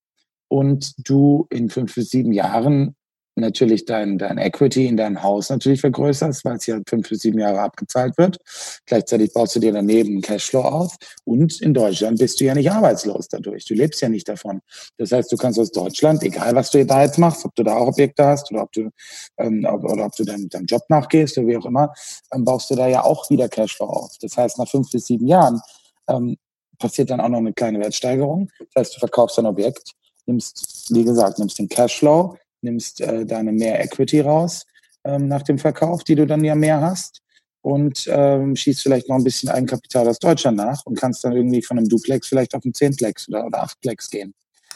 [0.47, 2.95] und du in fünf bis sieben Jahren
[3.35, 7.39] natürlich dein, dein Equity in deinem Haus natürlich vergrößerst, weil es ja fünf bis sieben
[7.39, 8.37] Jahre abgezahlt wird.
[8.85, 10.95] Gleichzeitig baust du dir daneben einen Cashflow auf.
[11.25, 13.65] Und in Deutschland bist du ja nicht arbeitslos dadurch.
[13.65, 14.61] Du lebst ja nicht davon.
[14.97, 17.75] Das heißt, du kannst aus Deutschland, egal was du da jetzt machst, ob du da
[17.75, 18.89] auch Objekte hast oder ob du,
[19.37, 21.93] ähm, oder ob du deinem, deinem Job nachgehst oder wie auch immer,
[22.33, 24.11] ähm, baust du da ja auch wieder Cashflow auf.
[24.21, 25.61] Das heißt, nach fünf bis sieben Jahren
[26.07, 26.37] ähm,
[26.77, 28.49] passiert dann auch noch eine kleine Wertsteigerung.
[28.59, 29.91] Das heißt, du verkaufst ein Objekt,
[30.25, 34.65] nimmst, wie gesagt, nimmst den Cashflow, nimmst äh, deine mehr Equity raus
[35.05, 37.21] ähm, nach dem Verkauf, die du dann ja mehr hast
[37.61, 41.61] und ähm, schießt vielleicht noch ein bisschen Eigenkapital aus Deutschland nach und kannst dann irgendwie
[41.61, 44.33] von einem Duplex vielleicht auf einen Zehnplex oder, oder Achtplex gehen.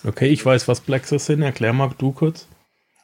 [0.07, 1.41] Okay, ich weiß, was Plexes sind.
[1.41, 2.47] Erklär mal du kurz.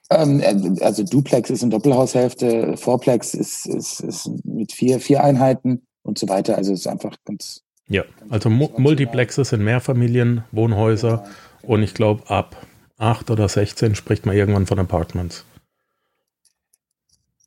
[0.10, 5.82] Ähm, äh, also Duplex ist eine Doppelhaushälfte, Fourplex ist, ist, ist mit vier, vier Einheiten
[6.04, 6.58] und so weiter.
[6.58, 7.62] Also es ist einfach ganz.
[7.88, 11.18] Ja, also Mu Multiplexes sind Mehrfamilien-Wohnhäuser
[11.62, 11.74] genau.
[11.74, 12.56] und ich glaube ab
[12.98, 15.46] 8 oder 16 spricht man irgendwann von Apartments.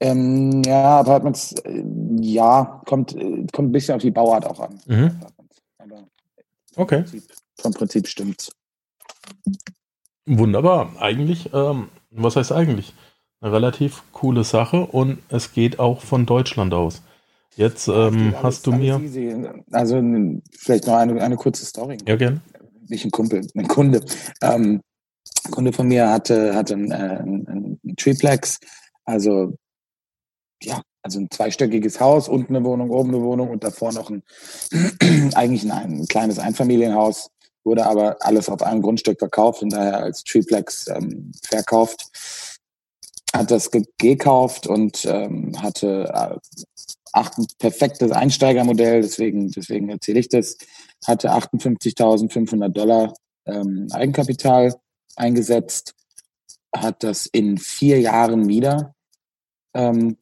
[0.01, 1.83] Ähm, ja, Apartments, äh,
[2.21, 4.81] ja, kommt, äh, kommt ein bisschen auf die Bauart auch an.
[4.87, 5.21] Mhm.
[6.77, 7.03] okay.
[7.03, 7.25] Prinzip,
[7.61, 8.53] vom Prinzip stimmt's.
[10.27, 10.93] Wunderbar.
[11.01, 12.93] Eigentlich, ähm, was heißt eigentlich?
[13.41, 17.03] Eine relativ coole Sache und es geht auch von Deutschland aus.
[17.57, 19.01] Jetzt ähm, alles, hast du mir.
[19.01, 19.35] Easy.
[19.73, 20.01] Also
[20.53, 21.99] vielleicht noch eine, eine kurze Story.
[22.07, 22.41] Ja, gerne.
[22.89, 24.05] Nicht ein Kumpel, ein Kunde.
[24.43, 24.81] Ähm,
[25.49, 28.59] ein Kunde von mir hatte, hatte ein, äh, ein, ein Triplex,
[29.05, 29.55] also
[30.63, 34.23] ja, also ein zweistöckiges Haus, unten eine Wohnung, oben eine Wohnung und davor noch ein
[35.35, 37.31] eigentlich ein, ein kleines Einfamilienhaus,
[37.65, 42.07] wurde aber alles auf einem Grundstück verkauft und daher als Triplex ähm, verkauft.
[43.35, 46.37] Hat das gekauft und ähm, hatte äh,
[47.13, 50.57] acht, ein perfektes Einsteigermodell, deswegen, deswegen erzähle ich das,
[51.07, 53.13] hatte 58.500 Dollar
[53.47, 54.75] ähm, Eigenkapital
[55.19, 55.95] eingesetzt,
[56.75, 58.95] hat das in vier Jahren wieder.
[59.75, 60.17] Ähm,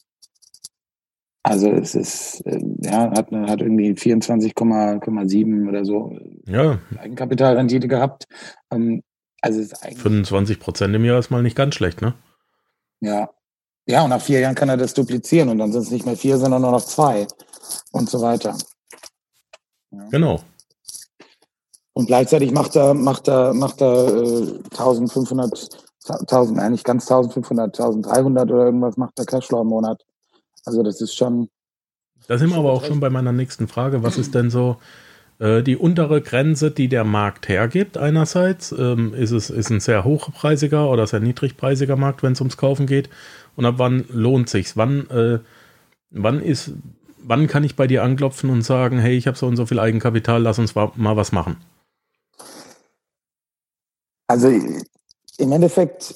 [1.43, 6.79] also es ist, äh, ja, hat, hat irgendwie 24,7 oder so ja.
[6.99, 8.27] Eigenkapitalrendite gehabt.
[8.73, 9.03] Ähm,
[9.41, 12.15] also es ist eigentlich 25 Prozent im Jahr ist mal nicht ganz schlecht, ne?
[13.01, 13.31] Ja.
[13.89, 16.17] Ja, und nach vier Jahren kann er das duplizieren und dann sind es nicht mehr
[16.17, 17.29] vier, sondern nur noch zwei
[17.93, 18.57] und so weiter.
[19.93, 20.09] Ja.
[20.11, 20.41] Genau.
[21.97, 25.67] Und gleichzeitig macht er, macht er, macht er äh, 1500,
[26.07, 30.05] 1000, nein, nicht ganz 1500, 1300 oder irgendwas macht der Cashflow im Monat.
[30.67, 31.49] Also das ist schon.
[32.29, 34.03] Da sind wir aber auch schon bei meiner nächsten Frage.
[34.03, 34.77] Was ist denn so
[35.39, 37.97] äh, die untere Grenze, die der Markt hergibt?
[37.97, 42.59] Einerseits ähm, ist es ist ein sehr hochpreisiger oder sehr niedrigpreisiger Markt, wenn es ums
[42.59, 43.09] Kaufen geht.
[43.57, 44.77] Und ab wann lohnt sich's?
[44.77, 45.39] Wann, äh,
[46.11, 46.73] wann ist,
[47.23, 49.79] wann kann ich bei dir anklopfen und sagen, hey, ich habe so und so viel
[49.79, 51.57] Eigenkapital, lass uns mal was machen?
[54.27, 56.15] Also im Endeffekt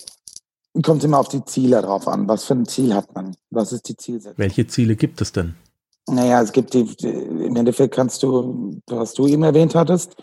[0.83, 2.29] kommt es immer auf die Ziele drauf an.
[2.29, 3.37] Was für ein Ziel hat man?
[3.51, 4.39] Was ist die Zielsetzung?
[4.39, 5.55] Welche Ziele gibt es denn?
[6.09, 10.17] Naja, es gibt die, im Endeffekt kannst du, was du eben erwähnt hattest,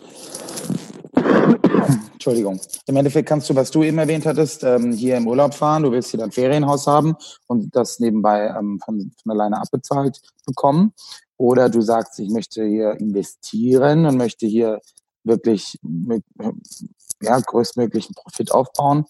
[2.12, 2.60] Entschuldigung.
[2.86, 5.92] Im Endeffekt kannst du, was du eben erwähnt hattest, ähm, hier im Urlaub fahren, du
[5.92, 10.92] willst hier dein Ferienhaus haben und das nebenbei ähm, von, von alleine abbezahlt bekommen.
[11.38, 14.80] Oder du sagst, ich möchte hier investieren und möchte hier
[15.24, 16.24] wirklich mit,
[17.22, 19.04] ja, größtmöglichen Profit aufbauen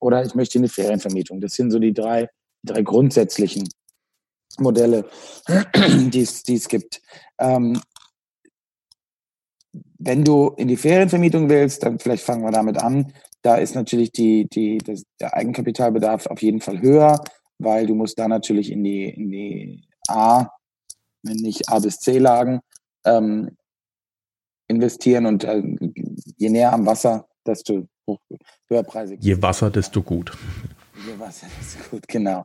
[0.00, 1.40] oder ich möchte eine Ferienvermietung.
[1.40, 2.28] Das sind so die drei,
[2.62, 3.68] drei grundsätzlichen
[4.58, 5.08] Modelle,
[5.76, 7.00] die es, gibt.
[7.38, 7.80] Ähm,
[9.98, 13.12] wenn du in die Ferienvermietung willst, dann vielleicht fangen wir damit an.
[13.42, 17.22] Da ist natürlich die, die, das, der Eigenkapitalbedarf auf jeden Fall höher,
[17.58, 20.48] weil du musst da natürlich in die, in die A,
[21.22, 22.60] wenn nicht A bis C Lagen,
[23.04, 23.56] ähm,
[24.68, 25.62] investieren und äh,
[26.36, 27.86] je näher am Wasser, desto
[28.68, 29.22] höherpreisig.
[29.22, 30.32] Je Wasser, desto gut.
[31.06, 32.44] Je Wasser, desto gut, genau.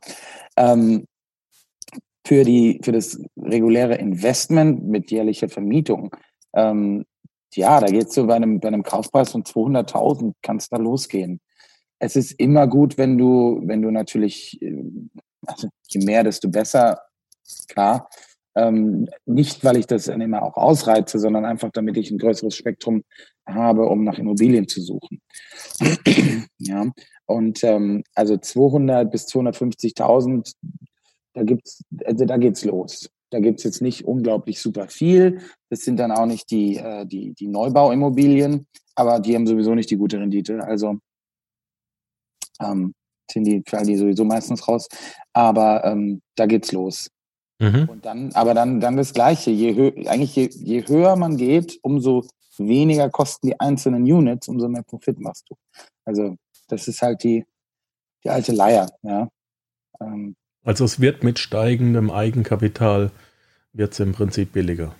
[0.56, 1.06] Ähm,
[2.26, 6.14] für, die, für das reguläre Investment mit jährlicher Vermietung,
[6.54, 7.04] ähm,
[7.54, 10.76] ja, da geht es so bei einem, bei einem Kaufpreis von 200.000, kann es da
[10.76, 11.40] losgehen.
[11.98, 14.82] Es ist immer gut, wenn du, wenn du natürlich, äh,
[15.46, 17.00] also je mehr, desto besser,
[17.68, 18.08] klar.
[18.54, 22.56] Ähm, nicht, weil ich das dann immer auch ausreize, sondern einfach, damit ich ein größeres
[22.56, 23.04] Spektrum
[23.46, 25.20] habe, um nach Immobilien zu suchen.
[26.58, 26.86] ja,
[27.26, 30.54] und ähm, also 200 bis 250.000,
[31.34, 33.10] da gibt's, also da geht's los.
[33.30, 35.40] Da gibt's jetzt nicht unglaublich super viel.
[35.68, 39.90] Das sind dann auch nicht die, äh, die, die Neubauimmobilien, aber die haben sowieso nicht
[39.90, 40.62] die gute Rendite.
[40.62, 40.98] Also
[42.60, 42.94] ähm,
[43.30, 44.88] sind die, fallen die sowieso meistens raus.
[45.32, 47.10] Aber ähm, da geht's los.
[47.58, 47.88] Mhm.
[47.88, 49.50] Und dann, aber dann, dann das Gleiche.
[49.50, 52.24] Je hö eigentlich je, je höher man geht, umso
[52.58, 55.56] weniger kosten die einzelnen Units, umso mehr Profit machst du.
[56.04, 56.36] Also
[56.68, 57.44] das ist halt die,
[58.24, 59.28] die alte Leier, ja.
[60.00, 63.12] Ähm, also es wird mit steigendem Eigenkapital
[63.72, 64.94] wird es im Prinzip billiger.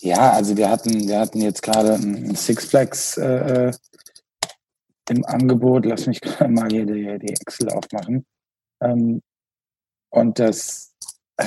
[0.00, 3.72] Ja, also wir hatten, wir hatten jetzt gerade ein Sixplex äh, äh
[5.08, 5.86] im Angebot.
[5.86, 8.24] Lass mich gerade mal hier die, die Excel aufmachen.
[8.80, 9.22] Ähm,
[10.10, 10.89] und das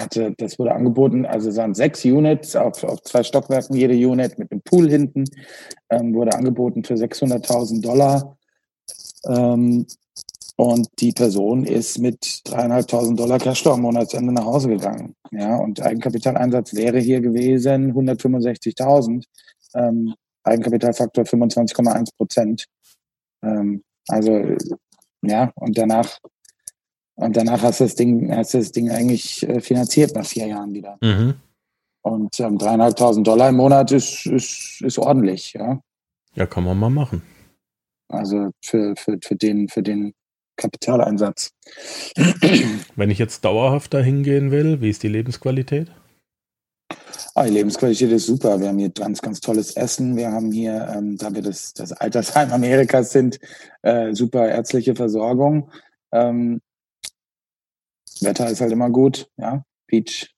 [0.02, 4.38] hatte, das wurde angeboten, also es waren sechs Units auf, auf zwei Stockwerken, jede Unit
[4.38, 5.26] mit einem Pool hinten,
[5.90, 8.38] ähm, wurde angeboten für 600.000 Dollar.
[9.28, 9.86] Ähm,
[10.56, 15.16] und die Person ist mit dreieinhalbtausend Dollar Cashflow am Monatsende nach Hause gegangen.
[15.32, 19.26] Ja, und Eigenkapitaleinsatz wäre hier gewesen 165.000.
[19.74, 22.66] Ähm, Eigenkapitalfaktor 25,1 Prozent.
[23.42, 24.56] Ähm, also,
[25.22, 26.20] ja, und danach,
[27.15, 30.47] und danach hast du das Ding, hast du das Ding eigentlich äh, finanziert nach vier
[30.47, 30.97] Jahren wieder.
[31.02, 31.36] Mhm.
[32.02, 35.80] Und ähm, dreieinhalbtausend Dollar im Monat ist, ist, ist ordentlich, ja.
[36.36, 37.21] Ja, kann man mal machen.
[38.10, 40.13] Also für, für, für den, für den
[40.58, 41.52] Kapitaleinsatz.
[42.95, 45.89] Wenn ich jetzt dauerhaft dahin gehen will, wie ist die Lebensqualität?
[47.36, 48.60] Ah, die Lebensqualität ist super.
[48.60, 50.15] Wir haben hier ganz, ganz tolles Essen.
[50.15, 53.39] Wir haben hier, ähm, da wir das, das Altersheim Amerikas sind,
[53.82, 55.71] äh, super ärztliche Versorgung.
[56.12, 56.62] Ähm,
[58.21, 59.63] Wetter ist halt immer gut, ja.
[59.88, 60.34] Beach,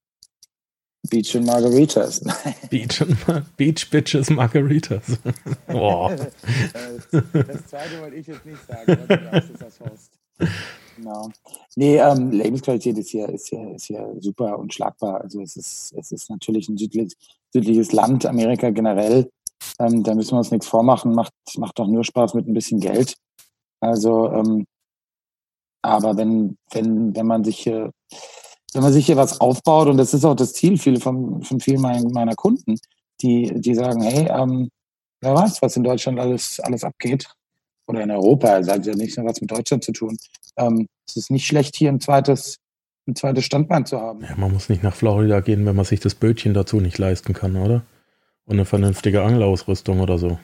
[1.10, 2.22] Beach und Margaritas.
[2.70, 3.18] Beach, und
[3.58, 5.04] Beach Bitches Margaritas.
[5.68, 6.16] Boah.
[6.16, 10.12] das zweite wollte ich jetzt nicht sagen, aber du sagst es als Host.
[10.98, 11.30] Genau.
[11.76, 15.22] Nee, ähm, Lebensqualität ist hier, ist, hier, ist hier super und schlagbar.
[15.22, 17.14] Also es ist, es ist natürlich ein südlich,
[17.52, 19.30] südliches Land, Amerika generell.
[19.80, 21.14] Ähm, da müssen wir uns nichts vormachen.
[21.14, 23.16] Macht, macht doch nur Spaß mit ein bisschen Geld.
[23.82, 24.66] Also, ähm,
[25.86, 27.92] aber wenn, wenn, wenn man sich hier
[28.76, 31.60] wenn man sich hier was aufbaut, und das ist auch das Ziel viele von, von
[31.62, 32.78] vielen meiner Kunden,
[33.22, 34.70] die, die sagen, hey, ähm,
[35.22, 37.26] wer weiß, was in Deutschland alles, alles abgeht.
[37.88, 40.18] Oder in Europa, das hat ja nicht nur was mit Deutschland zu tun.
[40.58, 42.58] Ähm, es ist nicht schlecht, hier ein zweites,
[43.08, 44.22] ein zweites Standbein zu haben.
[44.24, 47.34] Ja, man muss nicht nach Florida gehen, wenn man sich das Bötchen dazu nicht leisten
[47.34, 47.84] kann, oder?
[48.46, 50.38] Und eine vernünftige Angelausrüstung oder so.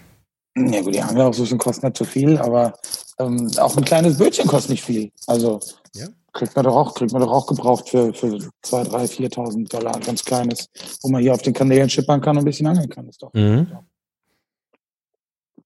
[0.55, 2.73] Ja gut, die Angelausrüstung kostet nicht so viel, aber
[3.19, 5.11] ähm, auch ein kleines Bötchen kostet nicht viel.
[5.27, 5.59] Also
[5.95, 6.07] ja?
[6.33, 9.95] kriegt man doch auch, kriegt man doch auch gebraucht für, für 2.000, 3.000, 4.000 Dollar,
[9.95, 10.69] ein ganz kleines,
[11.01, 13.07] wo man hier auf den Kanälen schippern kann und ein bisschen angeln kann.
[13.07, 13.67] Ist doch, mhm.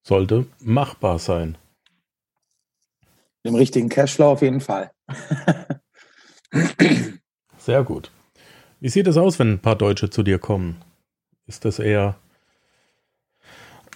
[0.04, 1.58] Sollte machbar sein.
[3.42, 4.92] Im richtigen Cashflow auf jeden Fall.
[7.58, 8.12] Sehr gut.
[8.80, 10.82] Wie sieht es aus, wenn ein paar Deutsche zu dir kommen?
[11.48, 12.18] Ist das eher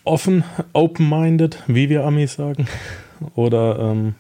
[0.03, 2.67] offen, open-minded, wie wir Amis sagen?
[3.35, 4.15] Oder ähm,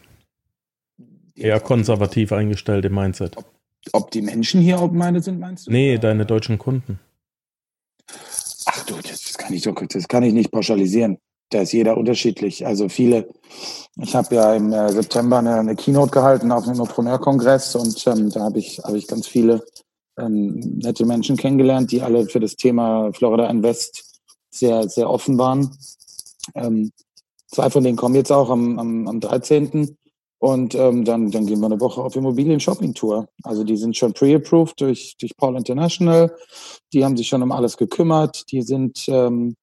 [1.35, 3.37] eher konservativ eingestellt im Mindset.
[3.37, 3.45] Ob,
[3.93, 5.71] ob die Menschen hier open-minded sind, meinst du?
[5.71, 6.99] Nee, deine deutschen Kunden.
[8.65, 11.17] Ach du, das kann ich das kann ich nicht pauschalisieren.
[11.49, 12.67] Da ist jeder unterschiedlich.
[12.67, 13.27] Also viele,
[13.97, 18.29] ich habe ja im äh, September eine, eine, Keynote gehalten auf einem Entrepreneur-Kongress und ähm,
[18.29, 19.65] da habe ich, hab ich ganz viele
[20.19, 24.08] ähm, nette Menschen kennengelernt, die alle für das Thema Florida Invest
[24.49, 25.77] sehr, sehr offen waren.
[26.55, 26.91] Ähm,
[27.47, 29.97] zwei von denen kommen jetzt auch am, am, am 13.
[30.41, 33.27] Und ähm, dann, dann gehen wir eine Woche auf Immobilien-Shopping-Tour.
[33.43, 36.33] Also die sind schon pre-approved durch, durch Paul International.
[36.93, 38.49] Die haben sich schon um alles gekümmert.
[38.51, 39.55] Die sind, ähm,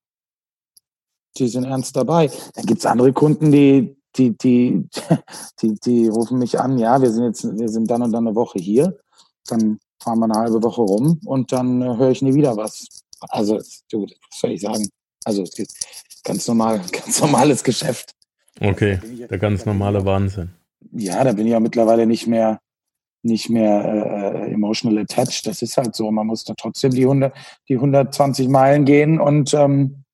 [1.38, 2.30] die sind ernst dabei.
[2.54, 4.86] Dann gibt's andere Kunden, die, die, die,
[5.62, 8.36] die, die rufen mich an, ja, wir sind jetzt, wir sind dann und dann eine
[8.36, 8.98] Woche hier.
[9.46, 12.86] Dann fahren wir eine halbe Woche rum und dann äh, höre ich nie wieder was.
[13.20, 13.60] Also,
[13.90, 14.88] du, was soll ich sagen?
[15.24, 15.44] Also,
[16.24, 18.12] ganz normal, ganz normales Geschäft.
[18.60, 20.50] Okay, der ganz normale Wahnsinn
[20.92, 22.60] ja, da bin ich ja mittlerweile nicht mehr
[23.22, 25.46] nicht mehr äh, emotional attached.
[25.46, 26.08] Das ist halt so.
[26.12, 27.34] Man muss da trotzdem die 100,
[27.68, 30.04] die 120 Meilen gehen und ähm,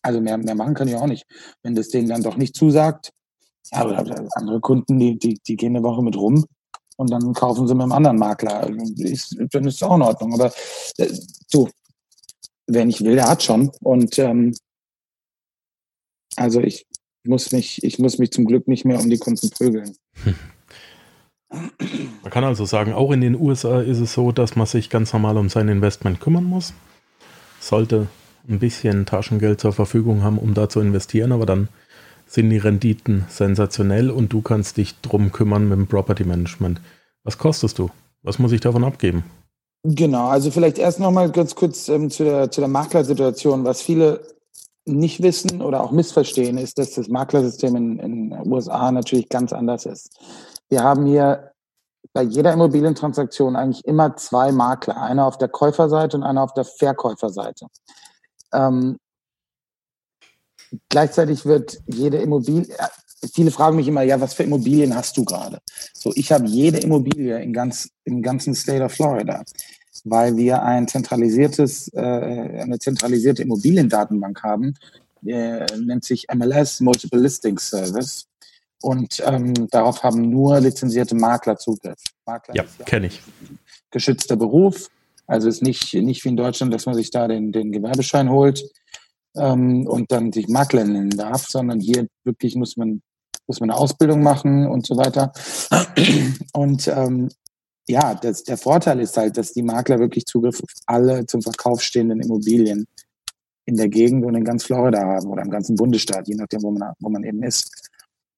[0.00, 1.26] also mehr, mehr machen kann ich auch nicht.
[1.62, 3.12] Wenn das denen dann doch nicht zusagt,
[3.70, 6.46] ja, aber andere Kunden, die, die, die gehen eine Woche mit rum
[6.96, 8.66] und dann kaufen sie mit einem anderen Makler.
[8.96, 10.32] Ist, dann ist es auch in Ordnung.
[10.32, 10.50] Aber
[10.96, 11.12] äh,
[11.52, 11.68] du,
[12.66, 13.70] wer nicht will, der hat schon.
[13.80, 14.54] Und ähm,
[16.36, 16.86] also ich
[17.24, 19.96] muss mich, ich muss mich zum Glück nicht mehr um die Kunden prügeln.
[21.50, 25.12] Man kann also sagen, auch in den USA ist es so, dass man sich ganz
[25.12, 26.74] normal um sein Investment kümmern muss.
[27.60, 28.08] Sollte
[28.48, 31.68] ein bisschen Taschengeld zur Verfügung haben, um da zu investieren, aber dann
[32.26, 36.80] sind die Renditen sensationell und du kannst dich drum kümmern mit dem Property Management.
[37.22, 37.90] Was kostest du?
[38.22, 39.24] Was muss ich davon abgeben?
[39.88, 43.64] Genau, also vielleicht erst nochmal ganz kurz ähm, zu der, zu der Maklersituation.
[43.64, 44.20] Was viele
[44.84, 49.86] nicht wissen oder auch missverstehen, ist, dass das Maklersystem in den USA natürlich ganz anders
[49.86, 50.10] ist.
[50.68, 51.52] Wir haben hier
[52.12, 56.64] bei jeder Immobilientransaktion eigentlich immer zwei Makler, einer auf der Käuferseite und einer auf der
[56.64, 57.66] Verkäuferseite.
[58.52, 58.98] Ähm,
[60.88, 62.88] gleichzeitig wird jede Immobilie, äh,
[63.32, 65.58] viele fragen mich immer, ja, was für Immobilien hast du gerade?
[65.94, 69.44] So, ich habe jede Immobilie in ganz, im ganzen State of Florida,
[70.08, 74.74] weil wir ein zentralisiertes, äh, eine zentralisierte Immobiliendatenbank haben,
[75.26, 78.26] äh, nennt sich MLS, Multiple Listing Service.
[78.82, 81.98] Und ähm, darauf haben nur lizenzierte Makler Zugriff.
[82.24, 83.20] Makler ja, kenne ich.
[83.90, 84.88] Geschützter Beruf.
[85.26, 88.62] Also ist nicht, nicht wie in Deutschland, dass man sich da den, den Gewerbeschein holt
[89.36, 93.02] ähm, und dann sich Makler nennen darf, sondern hier wirklich muss man,
[93.48, 95.32] muss man eine Ausbildung machen und so weiter.
[96.52, 97.28] Und ähm,
[97.88, 101.82] ja, das, der Vorteil ist halt, dass die Makler wirklich Zugriff auf alle zum Verkauf
[101.82, 102.86] stehenden Immobilien
[103.64, 106.70] in der Gegend und in ganz Florida haben oder im ganzen Bundesstaat, je nachdem, wo
[106.70, 107.90] man, wo man eben ist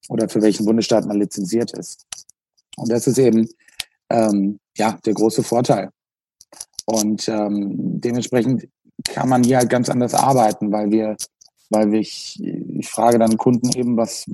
[0.09, 2.07] oder für welchen Bundesstaat man lizenziert ist.
[2.77, 3.49] Und das ist eben
[4.11, 5.91] ähm, ja der große Vorteil.
[6.87, 8.69] Und ähm, dementsprechend
[9.05, 11.17] kann man hier halt ganz anders arbeiten, weil wir,
[11.71, 14.25] weil ich, ich frage dann Kunden eben, was,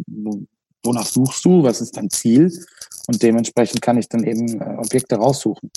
[0.85, 2.53] wonach suchst du, was ist dein Ziel?
[3.07, 5.70] Und dementsprechend kann ich dann eben äh, Objekte raussuchen.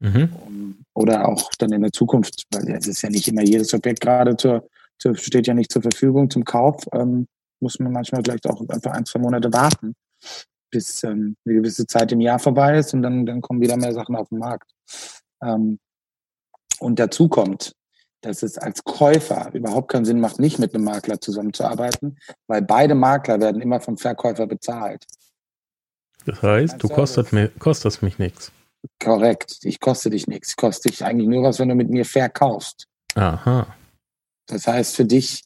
[0.00, 0.84] Mhm.
[0.94, 4.36] Oder auch dann in der Zukunft, weil es ist ja nicht immer jedes Objekt gerade
[4.36, 7.26] zur, zur, steht ja nicht zur Verfügung zum Kauf, ähm,
[7.60, 9.94] muss man manchmal vielleicht auch einfach ein, zwei Monate warten,
[10.70, 13.92] bis ähm, eine gewisse Zeit im Jahr vorbei ist und dann, dann kommen wieder mehr
[13.92, 14.70] Sachen auf den Markt.
[15.42, 15.78] Ähm,
[16.80, 17.72] und dazu kommt,
[18.22, 22.16] dass es als Käufer überhaupt keinen Sinn macht, nicht mit einem Makler zusammenzuarbeiten,
[22.46, 25.04] weil beide Makler werden immer vom Verkäufer bezahlt.
[26.24, 28.52] Das heißt, du kostet mir, kostest mich nichts.
[29.00, 29.58] Korrekt.
[29.62, 30.50] Ich koste dich nichts.
[30.50, 32.86] Ich koste dich eigentlich nur was, wenn du mit mir verkaufst.
[33.14, 33.66] Aha.
[34.46, 35.42] Das heißt für dich,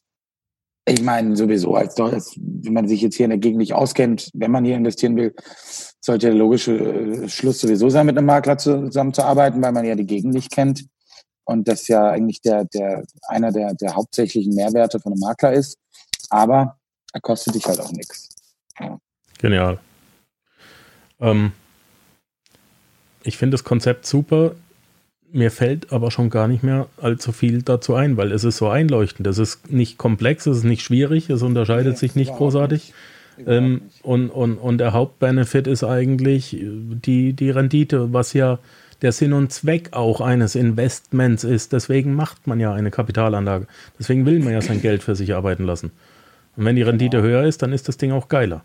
[0.87, 4.31] ich meine sowieso, als, als wenn man sich jetzt hier in der Gegend nicht auskennt,
[4.33, 5.35] wenn man hier investieren will,
[5.99, 10.05] sollte der logische äh, Schluss sowieso sein, mit einem Makler zusammenzuarbeiten, weil man ja die
[10.05, 10.85] Gegend nicht kennt.
[11.47, 15.77] Und das ja eigentlich der, der, einer der, der hauptsächlichen Mehrwerte von einem Makler ist.
[16.29, 16.77] Aber
[17.13, 18.27] er kostet dich halt auch nichts.
[18.77, 18.99] Ja.
[19.39, 19.79] Genial.
[21.21, 21.53] Ähm,
[23.23, 24.55] ich finde das Konzept super.
[25.31, 28.67] Mir fällt aber schon gar nicht mehr allzu viel dazu ein, weil es ist so
[28.67, 29.25] einleuchtend.
[29.25, 32.93] Es ist nicht komplex, es ist nicht schwierig, es unterscheidet nee, sich nicht großartig.
[33.37, 33.47] Nicht.
[33.47, 38.59] Ähm, und, und, und der Hauptbenefit ist eigentlich die, die Rendite, was ja
[39.01, 41.73] der Sinn und Zweck auch eines Investments ist.
[41.73, 43.67] Deswegen macht man ja eine Kapitalanlage.
[43.99, 45.91] Deswegen will man ja sein Geld für sich arbeiten lassen.
[46.55, 47.29] Und wenn die Rendite genau.
[47.29, 48.63] höher ist, dann ist das Ding auch geiler.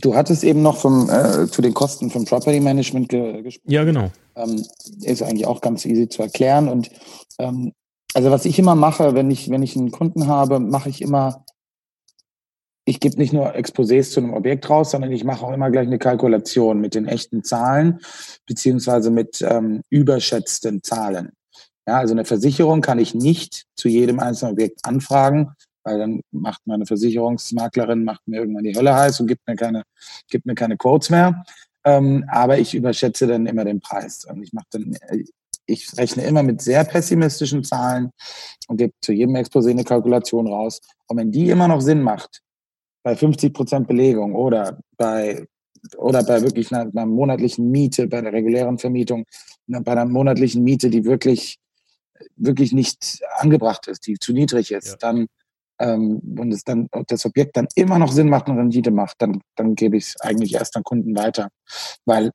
[0.00, 3.70] Du hattest eben noch vom, äh, zu den Kosten vom Property Management ge gesprochen.
[3.70, 4.10] Ja, genau.
[4.36, 4.64] Ähm,
[5.02, 6.68] ist eigentlich auch ganz easy zu erklären.
[6.68, 6.90] Und
[7.38, 7.72] ähm,
[8.14, 11.44] also was ich immer mache, wenn ich, wenn ich einen Kunden habe, mache ich immer
[12.88, 15.86] ich gebe nicht nur Exposés zu einem Objekt raus, sondern ich mache auch immer gleich
[15.86, 18.00] eine Kalkulation mit den echten Zahlen
[18.46, 21.32] beziehungsweise mit ähm, überschätzten Zahlen.
[21.86, 25.50] Ja, also eine Versicherung kann ich nicht zu jedem einzelnen Objekt anfragen,
[25.84, 29.82] weil dann macht meine Versicherungsmaklerin macht mir irgendwann die Hölle heiß und gibt mir keine,
[30.30, 31.44] gibt mir keine Quotes mehr.
[31.84, 34.96] Ähm, aber ich überschätze dann immer den Preis und ich mache dann,
[35.66, 38.12] ich rechne immer mit sehr pessimistischen Zahlen
[38.66, 40.80] und gebe zu jedem Exposé eine Kalkulation raus.
[41.06, 42.40] Und wenn die immer noch Sinn macht,
[43.08, 45.46] bei 50 Prozent Belegung oder bei
[45.96, 49.24] oder bei wirklich einer, einer, monatlichen Miete, bei der regulären Vermietung,
[49.66, 51.58] bei einer monatlichen Miete, die wirklich
[52.36, 54.96] wirklich nicht angebracht ist, die zu niedrig ist, ja.
[55.00, 55.26] dann
[55.78, 59.40] ähm, und es dann das Objekt dann immer noch Sinn macht und Rendite macht, dann
[59.54, 61.48] dann gebe ich es eigentlich erst an Kunden weiter,
[62.04, 62.32] weil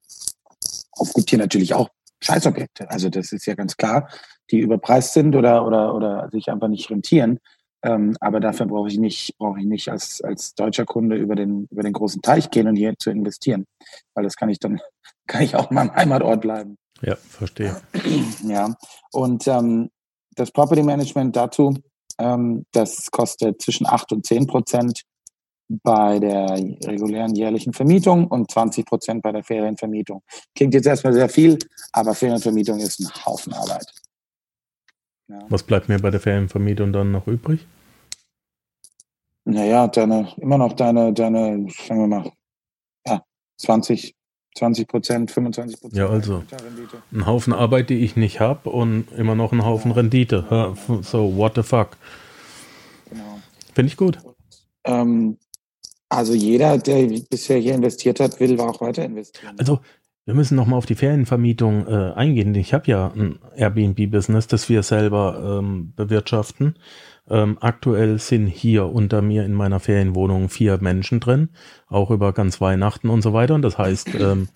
[0.99, 4.09] es gibt hier natürlich auch Scheißobjekte, also das ist ja ganz klar,
[4.49, 7.37] die überpreist sind oder oder oder sich einfach nicht rentieren.
[7.83, 11.67] Ähm, aber dafür brauche ich nicht, brauche ich nicht als, als deutscher Kunde über den,
[11.69, 13.65] über den großen Teich gehen und hier zu investieren.
[14.13, 14.79] Weil das kann ich dann,
[15.27, 16.77] kann ich auch in meinem Heimatort bleiben.
[17.01, 17.75] Ja, verstehe.
[18.47, 18.73] Ja.
[19.11, 19.89] Und ähm,
[20.35, 21.73] das Property Management dazu,
[22.17, 25.03] ähm, das kostet zwischen 8 und 10 Prozent
[25.67, 26.49] bei der
[26.85, 30.21] regulären jährlichen Vermietung und 20 Prozent bei der Ferienvermietung.
[30.55, 31.57] Klingt jetzt erstmal sehr viel,
[31.91, 33.85] aber Ferienvermietung ist ein Haufen Arbeit.
[35.33, 35.45] Ja.
[35.49, 37.65] Was bleibt mir bei der Ferienvermietung dann noch übrig?
[39.45, 42.31] Naja, deine, immer noch deine, deine, sagen wir mal,
[43.05, 43.23] ja,
[43.57, 44.15] 20,
[44.55, 45.97] 20 Prozent, 25 Prozent.
[45.97, 46.43] Ja, also
[47.11, 49.97] ein Haufen Arbeit, die ich nicht habe und immer noch ein Haufen ja.
[49.97, 50.75] Rendite.
[51.01, 51.97] So, what the fuck.
[53.09, 53.39] Genau.
[53.73, 54.19] Finde ich gut.
[54.85, 55.37] ähm,
[56.09, 59.55] also jeder, der bisher hier investiert hat, will auch weiter investieren.
[59.57, 59.79] Also
[60.25, 62.55] wir müssen nochmal auf die Ferienvermietung äh, eingehen.
[62.55, 66.75] Ich habe ja ein Airbnb-Business, das wir selber ähm, bewirtschaften.
[67.29, 71.49] Ähm, aktuell sind hier unter mir in meiner Ferienwohnung vier Menschen drin,
[71.87, 73.55] auch über ganz Weihnachten und so weiter.
[73.55, 74.47] Und das heißt, ähm,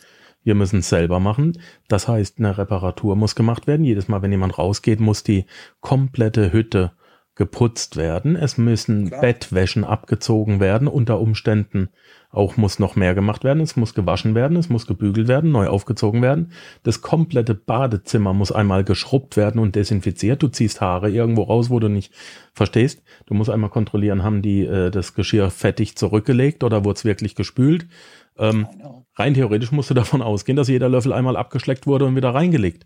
[0.43, 1.59] wir müssen es selber machen.
[1.89, 3.86] Das heißt, eine Reparatur muss gemacht werden.
[3.86, 5.45] Jedes Mal, wenn jemand rausgeht, muss die
[5.82, 6.93] komplette Hütte
[7.36, 8.36] geputzt werden.
[8.38, 9.22] Es müssen Klar.
[9.22, 11.89] Bettwäschen abgezogen werden, unter Umständen
[12.30, 13.61] auch muss noch mehr gemacht werden.
[13.61, 16.51] Es muss gewaschen werden, es muss gebügelt werden, neu aufgezogen werden.
[16.84, 20.43] Das komplette Badezimmer muss einmal geschrubbt werden und desinfiziert.
[20.43, 22.13] Du ziehst Haare irgendwo raus, wo du nicht
[22.53, 23.01] verstehst.
[23.28, 27.36] Du musst einmal kontrollieren, haben die äh, das Geschirr fettig zurückgelegt oder wurde es wirklich
[27.36, 27.88] gespült.
[28.38, 28.67] Ähm,
[29.15, 32.86] rein theoretisch musst du davon ausgehen, dass jeder Löffel einmal abgeschleckt wurde und wieder reingelegt.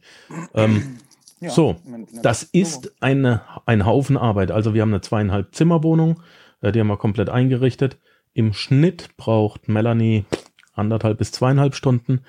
[0.54, 1.00] Ähm,
[1.42, 1.78] ja, so,
[2.22, 4.52] das ist eine, ein Haufen Arbeit.
[4.52, 6.22] Also wir haben eine zweieinhalb Zimmerwohnung,
[6.62, 7.98] äh, die haben wir komplett eingerichtet.
[8.34, 10.26] Im Schnitt braucht Melanie
[10.74, 12.22] anderthalb bis zweieinhalb Stunden.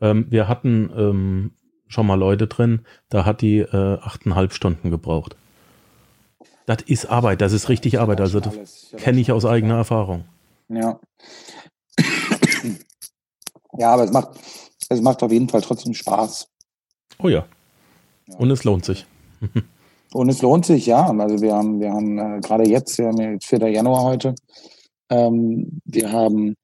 [0.00, 1.50] Ähm, wir hatten ähm,
[1.88, 5.36] schon mal Leute drin, da hat die äh, achteinhalb Stunden gebraucht.
[6.66, 8.20] Das ist Arbeit, das ist richtig Arbeit.
[8.20, 10.24] Also das kenne ich aus eigener Erfahrung.
[10.68, 10.98] Ja.
[13.78, 14.30] Ja, aber es macht,
[14.88, 16.48] es macht auf jeden Fall trotzdem Spaß.
[17.18, 17.44] Oh ja.
[18.38, 19.04] Und es lohnt sich.
[20.14, 21.10] Und es lohnt sich, ja.
[21.10, 23.68] Also wir haben, wir haben äh, gerade jetzt, wir haben jetzt 4.
[23.68, 24.34] Januar heute,
[25.10, 26.56] ähm, wir haben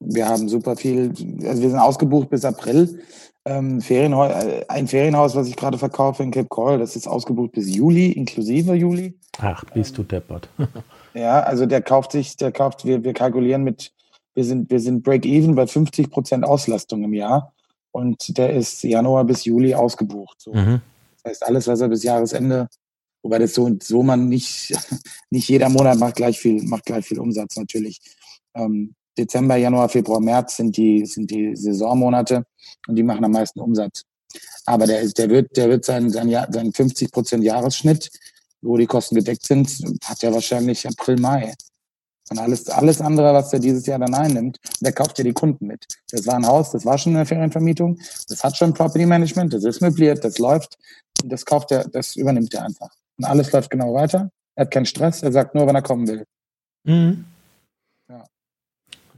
[0.00, 1.12] wir haben super viel,
[1.44, 3.00] also wir sind ausgebucht bis April.
[3.46, 7.52] Ähm, Ferienhaus, äh, ein Ferienhaus, was ich gerade verkaufe in Cape Coral, das ist ausgebucht
[7.52, 9.18] bis Juli, inklusive Juli.
[9.38, 10.48] Ach, bist du deppert.
[11.14, 13.92] ja, also der kauft sich, der kauft, wir, wir kalkulieren mit,
[14.34, 17.54] wir sind, wir sind Break-Even bei 50 Prozent Auslastung im Jahr
[17.92, 20.40] und der ist Januar bis Juli ausgebucht.
[20.40, 20.52] So.
[20.52, 20.82] Mhm.
[21.22, 22.68] Das heißt, alles, was er bis Jahresende
[23.22, 24.72] Wobei das so, so man nicht,
[25.30, 28.00] nicht jeder Monat macht gleich viel, macht gleich viel Umsatz natürlich.
[28.54, 32.44] Ähm, Dezember, Januar, Februar, März sind die, sind die Saisonmonate
[32.86, 34.04] und die machen am meisten Umsatz.
[34.64, 38.10] Aber der, der wird, der wird seinen, seinen, seinen 50 Prozent Jahresschnitt,
[38.62, 39.70] wo die Kosten gedeckt sind,
[40.04, 41.54] hat er wahrscheinlich April, Mai.
[42.30, 45.66] Und alles, alles andere, was er dieses Jahr dann einnimmt, der kauft ja die Kunden
[45.66, 45.84] mit.
[46.12, 47.98] Das war ein Haus, das war schon eine Ferienvermietung,
[48.28, 50.78] das hat schon Property Management, das ist möbliert, das läuft,
[51.24, 52.90] das kauft er, das übernimmt er einfach.
[53.20, 54.30] Und alles läuft genau weiter.
[54.54, 56.24] Er hat keinen Stress, er sagt nur, wenn er kommen will.
[56.84, 57.26] Mhm.
[58.08, 58.24] Ja.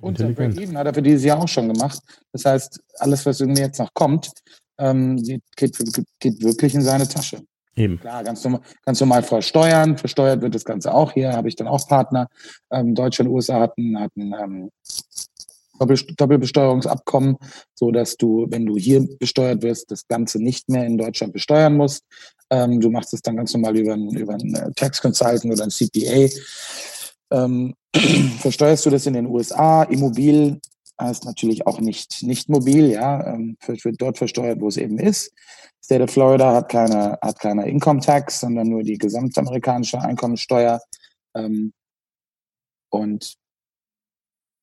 [0.00, 2.00] Und sein Break-Even hat er für dieses Jahr auch schon gemacht.
[2.32, 4.32] Das heißt, alles, was irgendwie jetzt noch kommt,
[4.78, 5.22] ähm,
[5.56, 5.78] geht,
[6.18, 7.42] geht wirklich in seine Tasche.
[7.76, 8.00] Eben.
[8.00, 9.96] Klar, ganz normal, ganz normal versteuern.
[9.96, 12.26] Versteuert wird das Ganze auch hier, habe ich dann auch Partner.
[12.72, 14.70] Ähm, Deutschland und USA hatten, hatten ähm,
[15.86, 17.36] Doppelbesteuerungsabkommen,
[17.74, 21.76] so dass du, wenn du hier besteuert wirst, das Ganze nicht mehr in Deutschland besteuern
[21.76, 22.04] musst.
[22.50, 25.64] Ähm, du machst es dann ganz normal über einen, über einen äh, Tax Consultant oder
[25.64, 26.28] ein CPA.
[27.30, 27.74] Ähm,
[28.40, 29.84] versteuerst du das in den USA?
[29.84, 30.60] Immobil
[31.10, 35.32] ist natürlich auch nicht, nicht mobil, ja, ähm, wird dort versteuert, wo es eben ist.
[35.82, 40.80] State of Florida hat keine, hat keine Income Tax, sondern nur die gesamtamerikanische Einkommensteuer.
[41.34, 41.72] Ähm,
[42.90, 43.34] und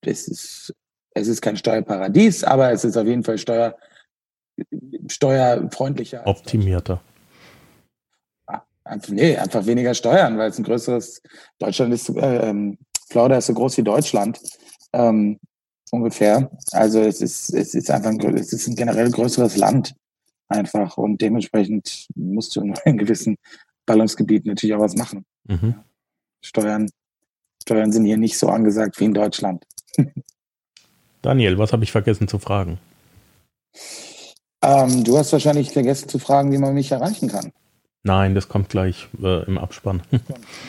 [0.01, 0.73] es ist
[1.13, 3.75] es ist kein Steuerparadies, aber es ist auf jeden Fall Steuer,
[5.07, 6.25] steuerfreundlicher.
[6.25, 7.01] Optimierter.
[8.83, 11.21] Einfach, nee, einfach weniger Steuern, weil es ein größeres,
[11.59, 14.39] Deutschland ist, äh, ähm, Florida ist so groß wie Deutschland.
[14.93, 15.39] Ähm,
[15.91, 16.49] ungefähr.
[16.71, 19.95] Also es ist, es ist einfach ein, es ist ein generell größeres Land
[20.47, 23.37] einfach und dementsprechend musst du in einem gewissen
[23.85, 25.25] Ballungsgebiet natürlich auch was machen.
[25.45, 25.75] Mhm.
[26.43, 26.89] Steuern,
[27.61, 29.65] Steuern sind hier nicht so angesagt wie in Deutschland.
[31.21, 32.79] Daniel, was habe ich vergessen zu fragen?
[34.61, 37.51] Ähm, du hast wahrscheinlich vergessen zu fragen, wie man mich erreichen kann.
[38.03, 40.01] Nein, das kommt gleich äh, im Abspann.
[40.11, 40.19] Im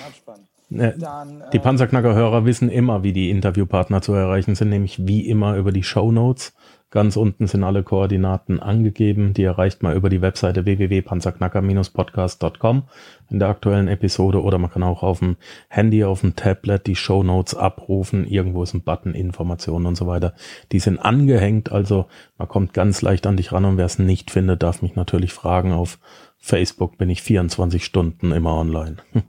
[0.07, 0.41] Abspann.
[0.71, 5.57] Dann, die äh, Panzerknacker-Hörer wissen immer, wie die Interviewpartner zu erreichen sind, nämlich wie immer
[5.57, 6.53] über die Show Notes.
[6.91, 9.33] Ganz unten sind alle Koordinaten angegeben.
[9.33, 12.83] Die erreicht man über die Webseite www.panzerknacker-podcast.com
[13.31, 15.37] in der aktuellen Episode oder man kann auch auf dem
[15.69, 18.27] Handy, auf dem Tablet die Show Notes abrufen.
[18.27, 20.35] Irgendwo ist ein Button, Informationen und so weiter.
[20.73, 22.07] Die sind angehängt, also
[22.39, 25.33] man kommt ganz leicht an dich ran und wer es nicht findet, darf mich natürlich
[25.33, 25.73] fragen.
[25.73, 26.01] Auf
[26.39, 28.97] Facebook bin ich 24 Stunden immer online.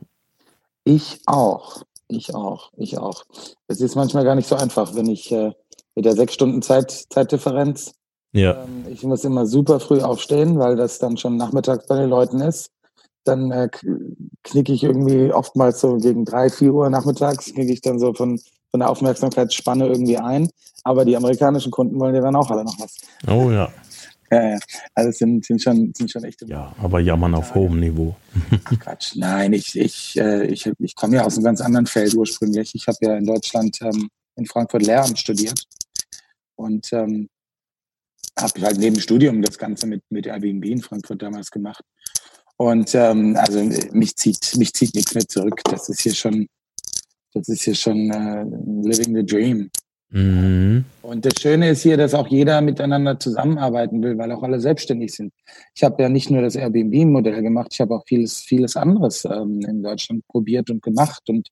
[0.84, 1.84] Ich auch.
[2.08, 2.72] Ich auch.
[2.76, 3.24] Ich auch.
[3.68, 5.52] Es ist manchmal gar nicht so einfach, wenn ich äh,
[5.96, 7.94] mit der sechs Stunden Zeit, Zeitdifferenz.
[8.34, 8.64] Ja.
[8.64, 12.42] Ähm, ich muss immer super früh aufstehen, weil das dann schon nachmittags bei den Leuten
[12.42, 12.70] ist.
[13.24, 13.70] Dann äh,
[14.44, 18.40] knicke ich irgendwie oftmals so gegen drei, vier Uhr nachmittags, knicke ich dann so von
[18.72, 20.50] von der Aufmerksamkeitsspanne irgendwie ein.
[20.84, 22.98] Aber die amerikanischen Kunden wollen ja dann auch alle noch was.
[23.28, 23.72] Oh ja.
[24.34, 24.58] Ja,
[24.96, 26.46] also es sind, sind, schon, sind schon echte.
[26.46, 28.16] Ja, aber jammern auf hohem Niveau.
[28.64, 32.14] Ach Quatsch, nein, ich, ich, äh, ich, ich komme ja aus einem ganz anderen Feld
[32.14, 32.74] ursprünglich.
[32.74, 35.66] Ich habe ja in Deutschland ähm, in Frankfurt Lehramt studiert
[36.62, 37.30] und ähm,
[38.40, 41.84] habe halt neben dem Studium das Ganze mit, mit Airbnb in Frankfurt damals gemacht.
[42.58, 43.60] Und ähm, also
[43.92, 45.62] mich zieht, mich zieht nichts mehr zurück.
[45.66, 46.48] Das ist hier schon,
[47.34, 48.44] das ist hier schon äh,
[48.88, 49.70] living the dream.
[50.12, 50.86] Mhm.
[51.02, 55.14] Und das Schöne ist hier, dass auch jeder miteinander zusammenarbeiten will, weil auch alle selbstständig
[55.14, 55.34] sind.
[55.74, 59.62] Ich habe ja nicht nur das Airbnb-Modell gemacht, ich habe auch vieles, vieles anderes ähm,
[59.62, 61.50] in Deutschland probiert und gemacht und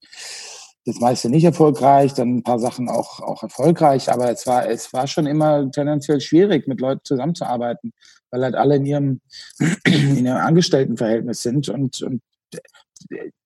[0.89, 4.91] das meiste nicht erfolgreich, dann ein paar Sachen auch, auch erfolgreich, aber es war, es
[4.93, 7.93] war schon immer tendenziell schwierig, mit Leuten zusammenzuarbeiten,
[8.31, 9.21] weil halt alle in ihrem,
[9.85, 12.21] in ihrem Angestelltenverhältnis sind und, und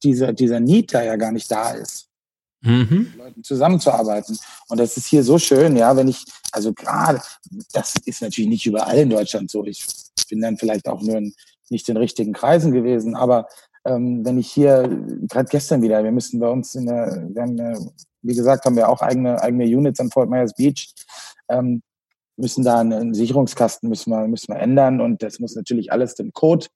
[0.03, 2.09] dieser, dieser Need da ja gar nicht da ist
[2.63, 3.07] mhm.
[3.11, 4.37] mit Leuten zusammenzuarbeiten.
[4.69, 7.21] Und das ist hier so schön, ja, wenn ich, also gerade,
[7.73, 9.65] das ist natürlich nicht überall in Deutschland so.
[9.65, 9.85] Ich
[10.29, 11.33] bin dann vielleicht auch nur in,
[11.69, 13.47] nicht in richtigen Kreisen gewesen, aber
[13.85, 14.87] ähm, wenn ich hier,
[15.29, 17.77] gerade gestern wieder, wir müssen bei uns in der, wir haben, eine,
[18.21, 20.93] wie gesagt, haben wir auch eigene, eigene Units an Fort Myers Beach,
[21.49, 21.81] ähm,
[22.37, 26.33] müssen da einen Sicherungskasten müssen wir, müssen wir ändern und das muss natürlich alles dem
[26.33, 26.67] Code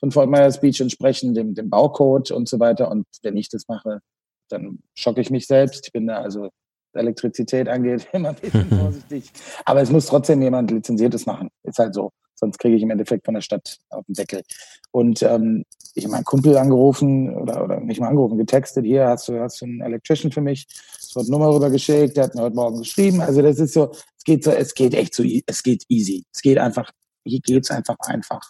[0.00, 2.90] von Fort Myers Beach entsprechen, dem, dem Baucode und so weiter.
[2.90, 4.00] Und wenn ich das mache,
[4.48, 5.86] dann schocke ich mich selbst.
[5.86, 6.50] Ich bin da also,
[6.94, 9.30] Elektrizität angeht, immer ein bisschen vorsichtig.
[9.64, 11.48] Aber es muss trotzdem jemand Lizenziertes machen.
[11.62, 12.10] Ist halt so.
[12.38, 14.42] Sonst kriege ich im Endeffekt von der Stadt auf den Deckel.
[14.90, 15.64] Und ähm,
[15.94, 19.60] ich habe meinen Kumpel angerufen oder, oder nicht mal angerufen, getextet, hier hast du, hast
[19.60, 20.66] du einen Electrician für mich,
[21.00, 23.20] es wird Nummer rübergeschickt, der hat mir heute Morgen geschrieben.
[23.20, 26.24] Also das ist so, es geht so, es geht echt so, es geht easy.
[26.32, 26.90] Es geht einfach,
[27.24, 28.48] hier geht's einfach einfach.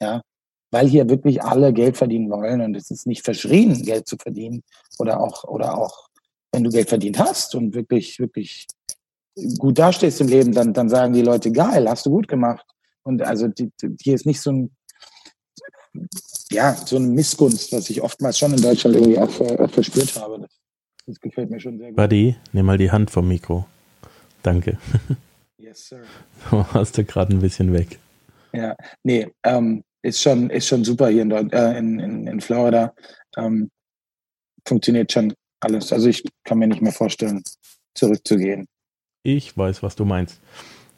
[0.00, 0.22] Ja
[0.74, 4.64] weil hier wirklich alle Geld verdienen wollen und es ist nicht verschrien, Geld zu verdienen
[4.98, 6.08] oder auch, oder auch,
[6.50, 8.66] wenn du Geld verdient hast und wirklich, wirklich
[9.58, 12.66] gut dastehst im Leben, dann, dann sagen die Leute, geil, hast du gut gemacht.
[13.04, 14.76] Und also die, die, hier ist nicht so ein,
[16.50, 20.40] ja, so eine Missgunst, was ich oftmals schon in Deutschland irgendwie auch, auch verspürt habe.
[20.40, 20.50] Das,
[21.06, 21.96] das, gefällt mir schon sehr gut.
[21.96, 23.66] Buddy, nimm mal die Hand vom Mikro.
[24.42, 24.78] Danke.
[25.56, 26.02] Yes, sir.
[26.50, 27.98] So hast du gerade ein bisschen weg.
[28.52, 32.92] Ja, nee, ähm, ist schon, ist schon super hier in, äh, in, in, in Florida.
[33.38, 33.70] Ähm,
[34.68, 35.90] funktioniert schon alles.
[35.92, 37.42] Also ich kann mir nicht mehr vorstellen,
[37.94, 38.66] zurückzugehen.
[39.22, 40.38] Ich weiß, was du meinst.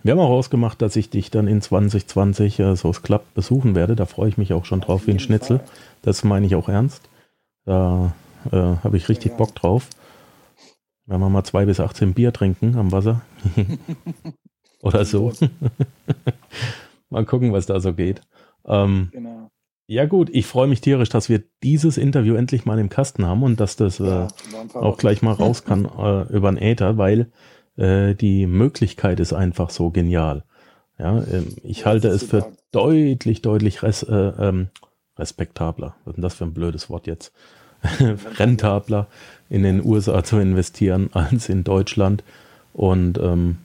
[0.06, 3.74] Wir haben auch ausgemacht, dass ich dich dann in 2020, äh, so es klappt, besuchen
[3.74, 3.96] werde.
[3.96, 5.58] Da freue ich mich auch schon drauf wie ein Schnitzel.
[5.58, 5.68] Fall.
[6.02, 7.10] Das meine ich auch ernst.
[7.64, 8.14] Da
[8.52, 9.88] äh, habe ich richtig Bock drauf.
[11.06, 13.22] Wenn wir mal zwei bis 18 Bier trinken am Wasser.
[14.80, 15.32] Oder so.
[17.10, 18.20] mal gucken, was da so geht.
[18.64, 19.50] Ähm, genau.
[19.88, 23.42] Ja gut, ich freue mich tierisch, dass wir dieses Interview endlich mal im Kasten haben
[23.42, 24.28] und dass das ja, äh,
[24.76, 27.32] auch gleich mal raus kann äh, über den Äther, weil
[27.76, 30.44] äh, die Möglichkeit ist einfach so genial.
[30.98, 32.52] Ja, ähm, ich ja, halte es für super.
[32.72, 34.68] deutlich, deutlich res, äh, ähm,
[35.18, 35.96] respektabler.
[36.04, 37.32] Was ist denn das für ein blödes Wort jetzt?
[38.38, 39.08] Rentabler
[39.48, 42.24] in den USA zu investieren als in Deutschland.
[42.76, 43.56] Und ähm,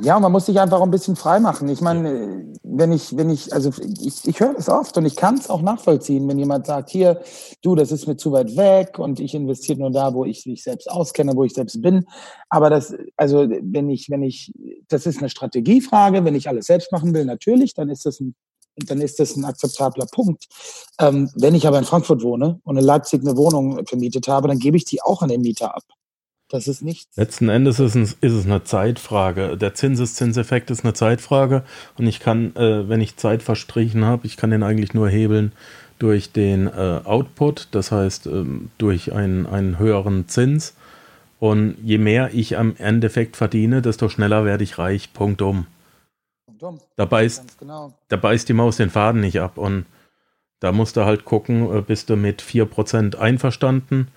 [0.00, 1.68] ja, man muss sich einfach ein bisschen frei machen.
[1.68, 5.34] Ich meine, wenn ich, wenn ich, also ich, ich höre das oft und ich kann
[5.36, 7.20] es auch nachvollziehen, wenn jemand sagt, hier,
[7.60, 10.62] du, das ist mir zu weit weg und ich investiere nur da, wo ich mich
[10.62, 12.06] selbst auskenne, wo ich selbst bin.
[12.48, 14.54] Aber das, also wenn ich, wenn ich,
[14.88, 18.34] das ist eine Strategiefrage, wenn ich alles selbst machen will, natürlich, dann ist das ein
[18.86, 20.48] dann ist das ein akzeptabler Punkt.
[21.00, 24.58] Ähm, wenn ich aber in Frankfurt wohne und in Leipzig eine Wohnung vermietet habe, dann
[24.58, 25.82] gebe ich die auch an den Mieter ab.
[26.48, 27.16] Das ist nichts.
[27.16, 29.56] Letzten Endes ist es, ist es eine Zeitfrage.
[29.56, 31.64] Der Zinseszinseffekt ist eine Zeitfrage
[31.98, 35.52] und ich kann, äh, wenn ich Zeit verstrichen habe, ich kann den eigentlich nur hebeln
[35.98, 40.74] durch den äh, Output, das heißt ähm, durch einen, einen höheren Zins.
[41.38, 45.12] Und je mehr ich am Endeffekt verdiene, desto schneller werde ich reich.
[45.12, 45.66] Punkt um.
[46.46, 46.80] Punkt um.
[46.96, 47.92] Da beißt, genau.
[48.08, 49.58] da beißt die Maus den Faden nicht ab.
[49.58, 49.84] Und
[50.60, 54.08] da musst du halt gucken, äh, bist du mit 4% einverstanden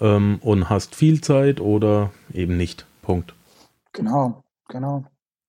[0.00, 2.86] ähm, und hast viel Zeit oder eben nicht.
[3.02, 3.34] Punkt.
[3.92, 5.04] Genau, genau.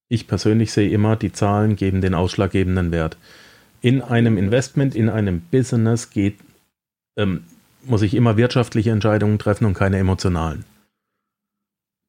[0.07, 3.17] Ich persönlich sehe immer, die Zahlen geben den ausschlaggebenden Wert.
[3.81, 6.37] In einem Investment, in einem Business geht,
[7.17, 7.43] ähm,
[7.83, 10.65] muss ich immer wirtschaftliche Entscheidungen treffen und keine emotionalen.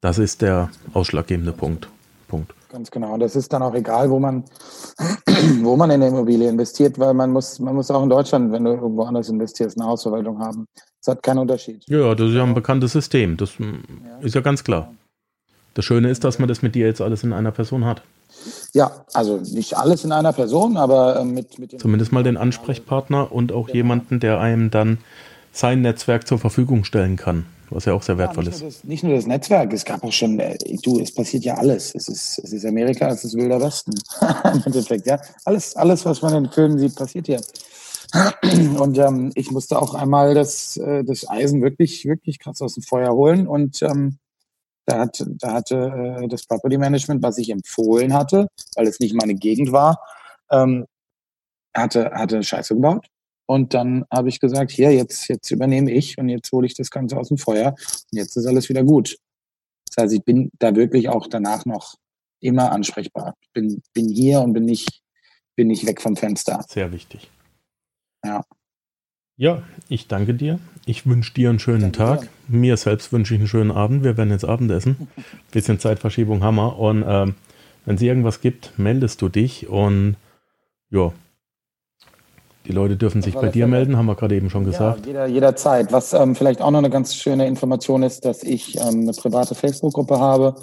[0.01, 1.89] Das ist der ausschlaggebende Punkt.
[2.27, 2.53] Punkt.
[2.69, 3.13] Ganz genau.
[3.13, 4.43] Und das ist dann auch egal, wo man,
[5.61, 8.65] wo man in der Immobilie investiert, weil man muss, man muss auch in Deutschland, wenn
[8.65, 10.67] du irgendwo anders investierst, eine Hausverwaltung haben.
[11.07, 11.83] Das hat keinen Unterschied.
[11.87, 13.37] Ja, das ist ja ein bekanntes System.
[13.37, 13.51] Das
[14.21, 14.93] ist ja ganz klar.
[15.73, 18.01] Das Schöne ist, dass man das mit dir jetzt alles in einer Person hat.
[18.73, 23.31] Ja, also nicht alles in einer Person, aber äh, mit, mit Zumindest mal den Ansprechpartner
[23.31, 23.75] und auch genau.
[23.77, 24.97] jemanden, der einem dann
[25.53, 27.45] sein Netzwerk zur Verfügung stellen kann.
[27.69, 28.61] was ja auch sehr wertvoll ja, nicht ist.
[28.61, 31.53] Nur das, nicht nur das Netzwerk, es gab auch schon, äh, du, es passiert ja
[31.53, 31.95] alles.
[31.95, 33.93] Es ist, es ist Amerika, es ist Wilder Westen.
[34.53, 35.21] Im Endeffekt, ja.
[35.45, 37.39] Alles, alles, was man in Filmen sieht, passiert hier.
[38.79, 42.83] Und ähm, ich musste auch einmal das, äh, das Eisen wirklich, wirklich krass aus dem
[42.83, 43.47] Feuer holen.
[43.47, 44.17] Und ähm,
[44.85, 49.15] da, hat, da hatte äh, das Property Management, was ich empfohlen hatte, weil es nicht
[49.15, 49.99] meine Gegend war,
[50.51, 50.85] ähm,
[51.75, 53.07] hatte, hatte Scheiße gebaut.
[53.45, 56.91] Und dann habe ich gesagt, hier, jetzt, jetzt übernehme ich und jetzt hole ich das
[56.91, 59.17] Ganze aus dem Feuer und jetzt ist alles wieder gut.
[59.89, 61.95] Das heißt, ich bin da wirklich auch danach noch
[62.41, 63.35] immer ansprechbar.
[63.53, 65.01] Bin, bin hier und bin nicht,
[65.55, 66.63] bin nicht weg vom Fenster.
[66.67, 67.29] Sehr wichtig.
[68.23, 68.43] Ja.
[69.39, 70.59] Ja, ich danke dir.
[70.85, 72.21] Ich wünsche dir einen schönen danke Tag.
[72.21, 72.29] Dir.
[72.47, 74.03] Mir selbst wünsche ich einen schönen Abend.
[74.03, 75.07] Wir werden jetzt Abendessen.
[75.51, 76.79] Bisschen Zeitverschiebung Hammer.
[76.79, 77.35] Und ähm,
[77.85, 79.69] wenn es irgendwas gibt, meldest du dich.
[79.69, 80.15] Und
[80.89, 81.11] ja,
[82.67, 83.67] die Leute dürfen sich bei dir Fälle.
[83.67, 85.05] melden, haben wir gerade eben schon gesagt.
[85.05, 85.93] Ja, jeder, jederzeit.
[85.93, 89.55] Was ähm, vielleicht auch noch eine ganz schöne Information ist, dass ich ähm, eine private
[89.55, 90.55] Facebook-Gruppe habe.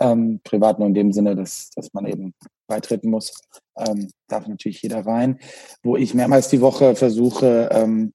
[0.00, 2.34] Ähm, privat nur in dem Sinne, dass, dass man eben
[2.66, 3.32] beitreten muss.
[3.76, 5.38] Ähm, darf natürlich jeder rein.
[5.82, 8.12] Wo ich mehrmals die Woche versuche, ähm,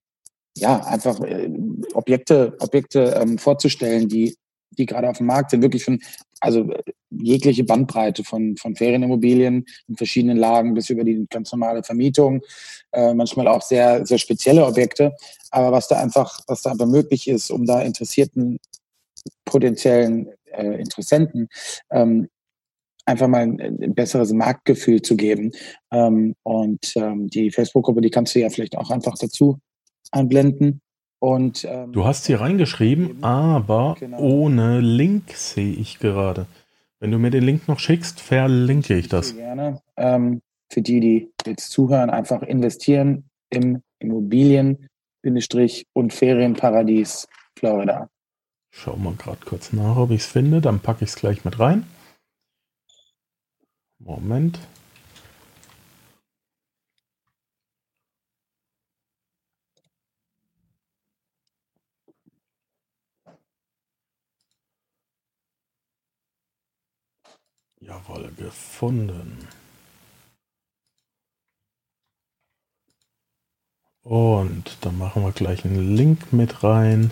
[0.55, 1.49] ja, einfach äh,
[1.93, 4.35] Objekte, Objekte ähm, vorzustellen, die
[4.77, 5.99] die gerade auf dem Markt sind, wirklich von,
[6.39, 6.69] also
[7.09, 12.41] jegliche Bandbreite von, von Ferienimmobilien in verschiedenen Lagen bis über die ganz normale Vermietung,
[12.91, 15.15] äh, manchmal auch sehr, sehr spezielle Objekte.
[15.51, 18.59] Aber was da einfach, was da einfach möglich ist, um da interessierten
[19.45, 21.47] potenziellen äh, Interessenten
[21.89, 22.29] ähm,
[23.07, 25.51] einfach mal ein, ein, besseres Marktgefühl zu geben.
[25.91, 29.59] Ähm, und ähm, die Facebook-Gruppe, die kannst du ja vielleicht auch einfach dazu
[30.11, 30.81] einblenden.
[31.19, 34.19] Und, ähm, du hast hier reingeschrieben, aber genau.
[34.19, 36.45] ohne Link sehe ich gerade.
[36.99, 39.35] Wenn du mir den Link noch schickst, verlinke ich das.
[39.35, 39.81] Gerne.
[39.95, 40.41] Ähm,
[40.71, 44.87] für die, die jetzt zuhören, einfach investieren im Immobilien-
[45.93, 47.27] und Ferienparadies
[47.57, 48.09] Florida.
[48.71, 50.61] Schau mal gerade kurz nach, ob ich es finde.
[50.61, 51.83] Dann packe ich es gleich mit rein.
[53.99, 54.59] Moment.
[67.79, 69.47] Jawohl, gefunden.
[74.03, 77.11] Und dann machen wir gleich einen Link mit rein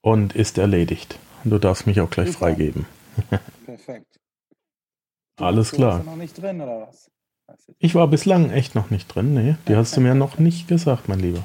[0.00, 1.18] und ist erledigt.
[1.44, 2.46] Du darfst mich auch gleich Super.
[2.46, 2.86] freigeben.
[3.66, 4.21] Perfekt.
[5.36, 6.00] Alles klar.
[6.00, 7.10] Du noch nicht drin, oder was?
[7.78, 9.34] Ich war bislang echt noch nicht drin.
[9.34, 11.44] Nee, die hast du mir noch nicht gesagt, mein Lieber.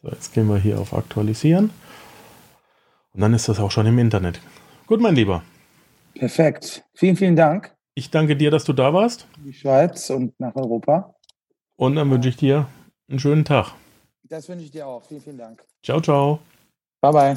[0.00, 1.70] So, jetzt gehen wir hier auf Aktualisieren.
[3.12, 4.40] Und dann ist das auch schon im Internet.
[4.86, 5.42] Gut, mein Lieber.
[6.14, 6.84] Perfekt.
[6.94, 7.74] Vielen, vielen Dank.
[7.94, 9.26] Ich danke dir, dass du da warst.
[9.44, 11.14] Die Schweiz und nach Europa.
[11.76, 12.68] Und dann wünsche ich dir
[13.08, 13.72] einen schönen Tag.
[14.24, 15.02] Das wünsche ich dir auch.
[15.04, 15.64] Vielen, vielen Dank.
[15.82, 16.40] Ciao, ciao.
[17.00, 17.36] Bye, bye.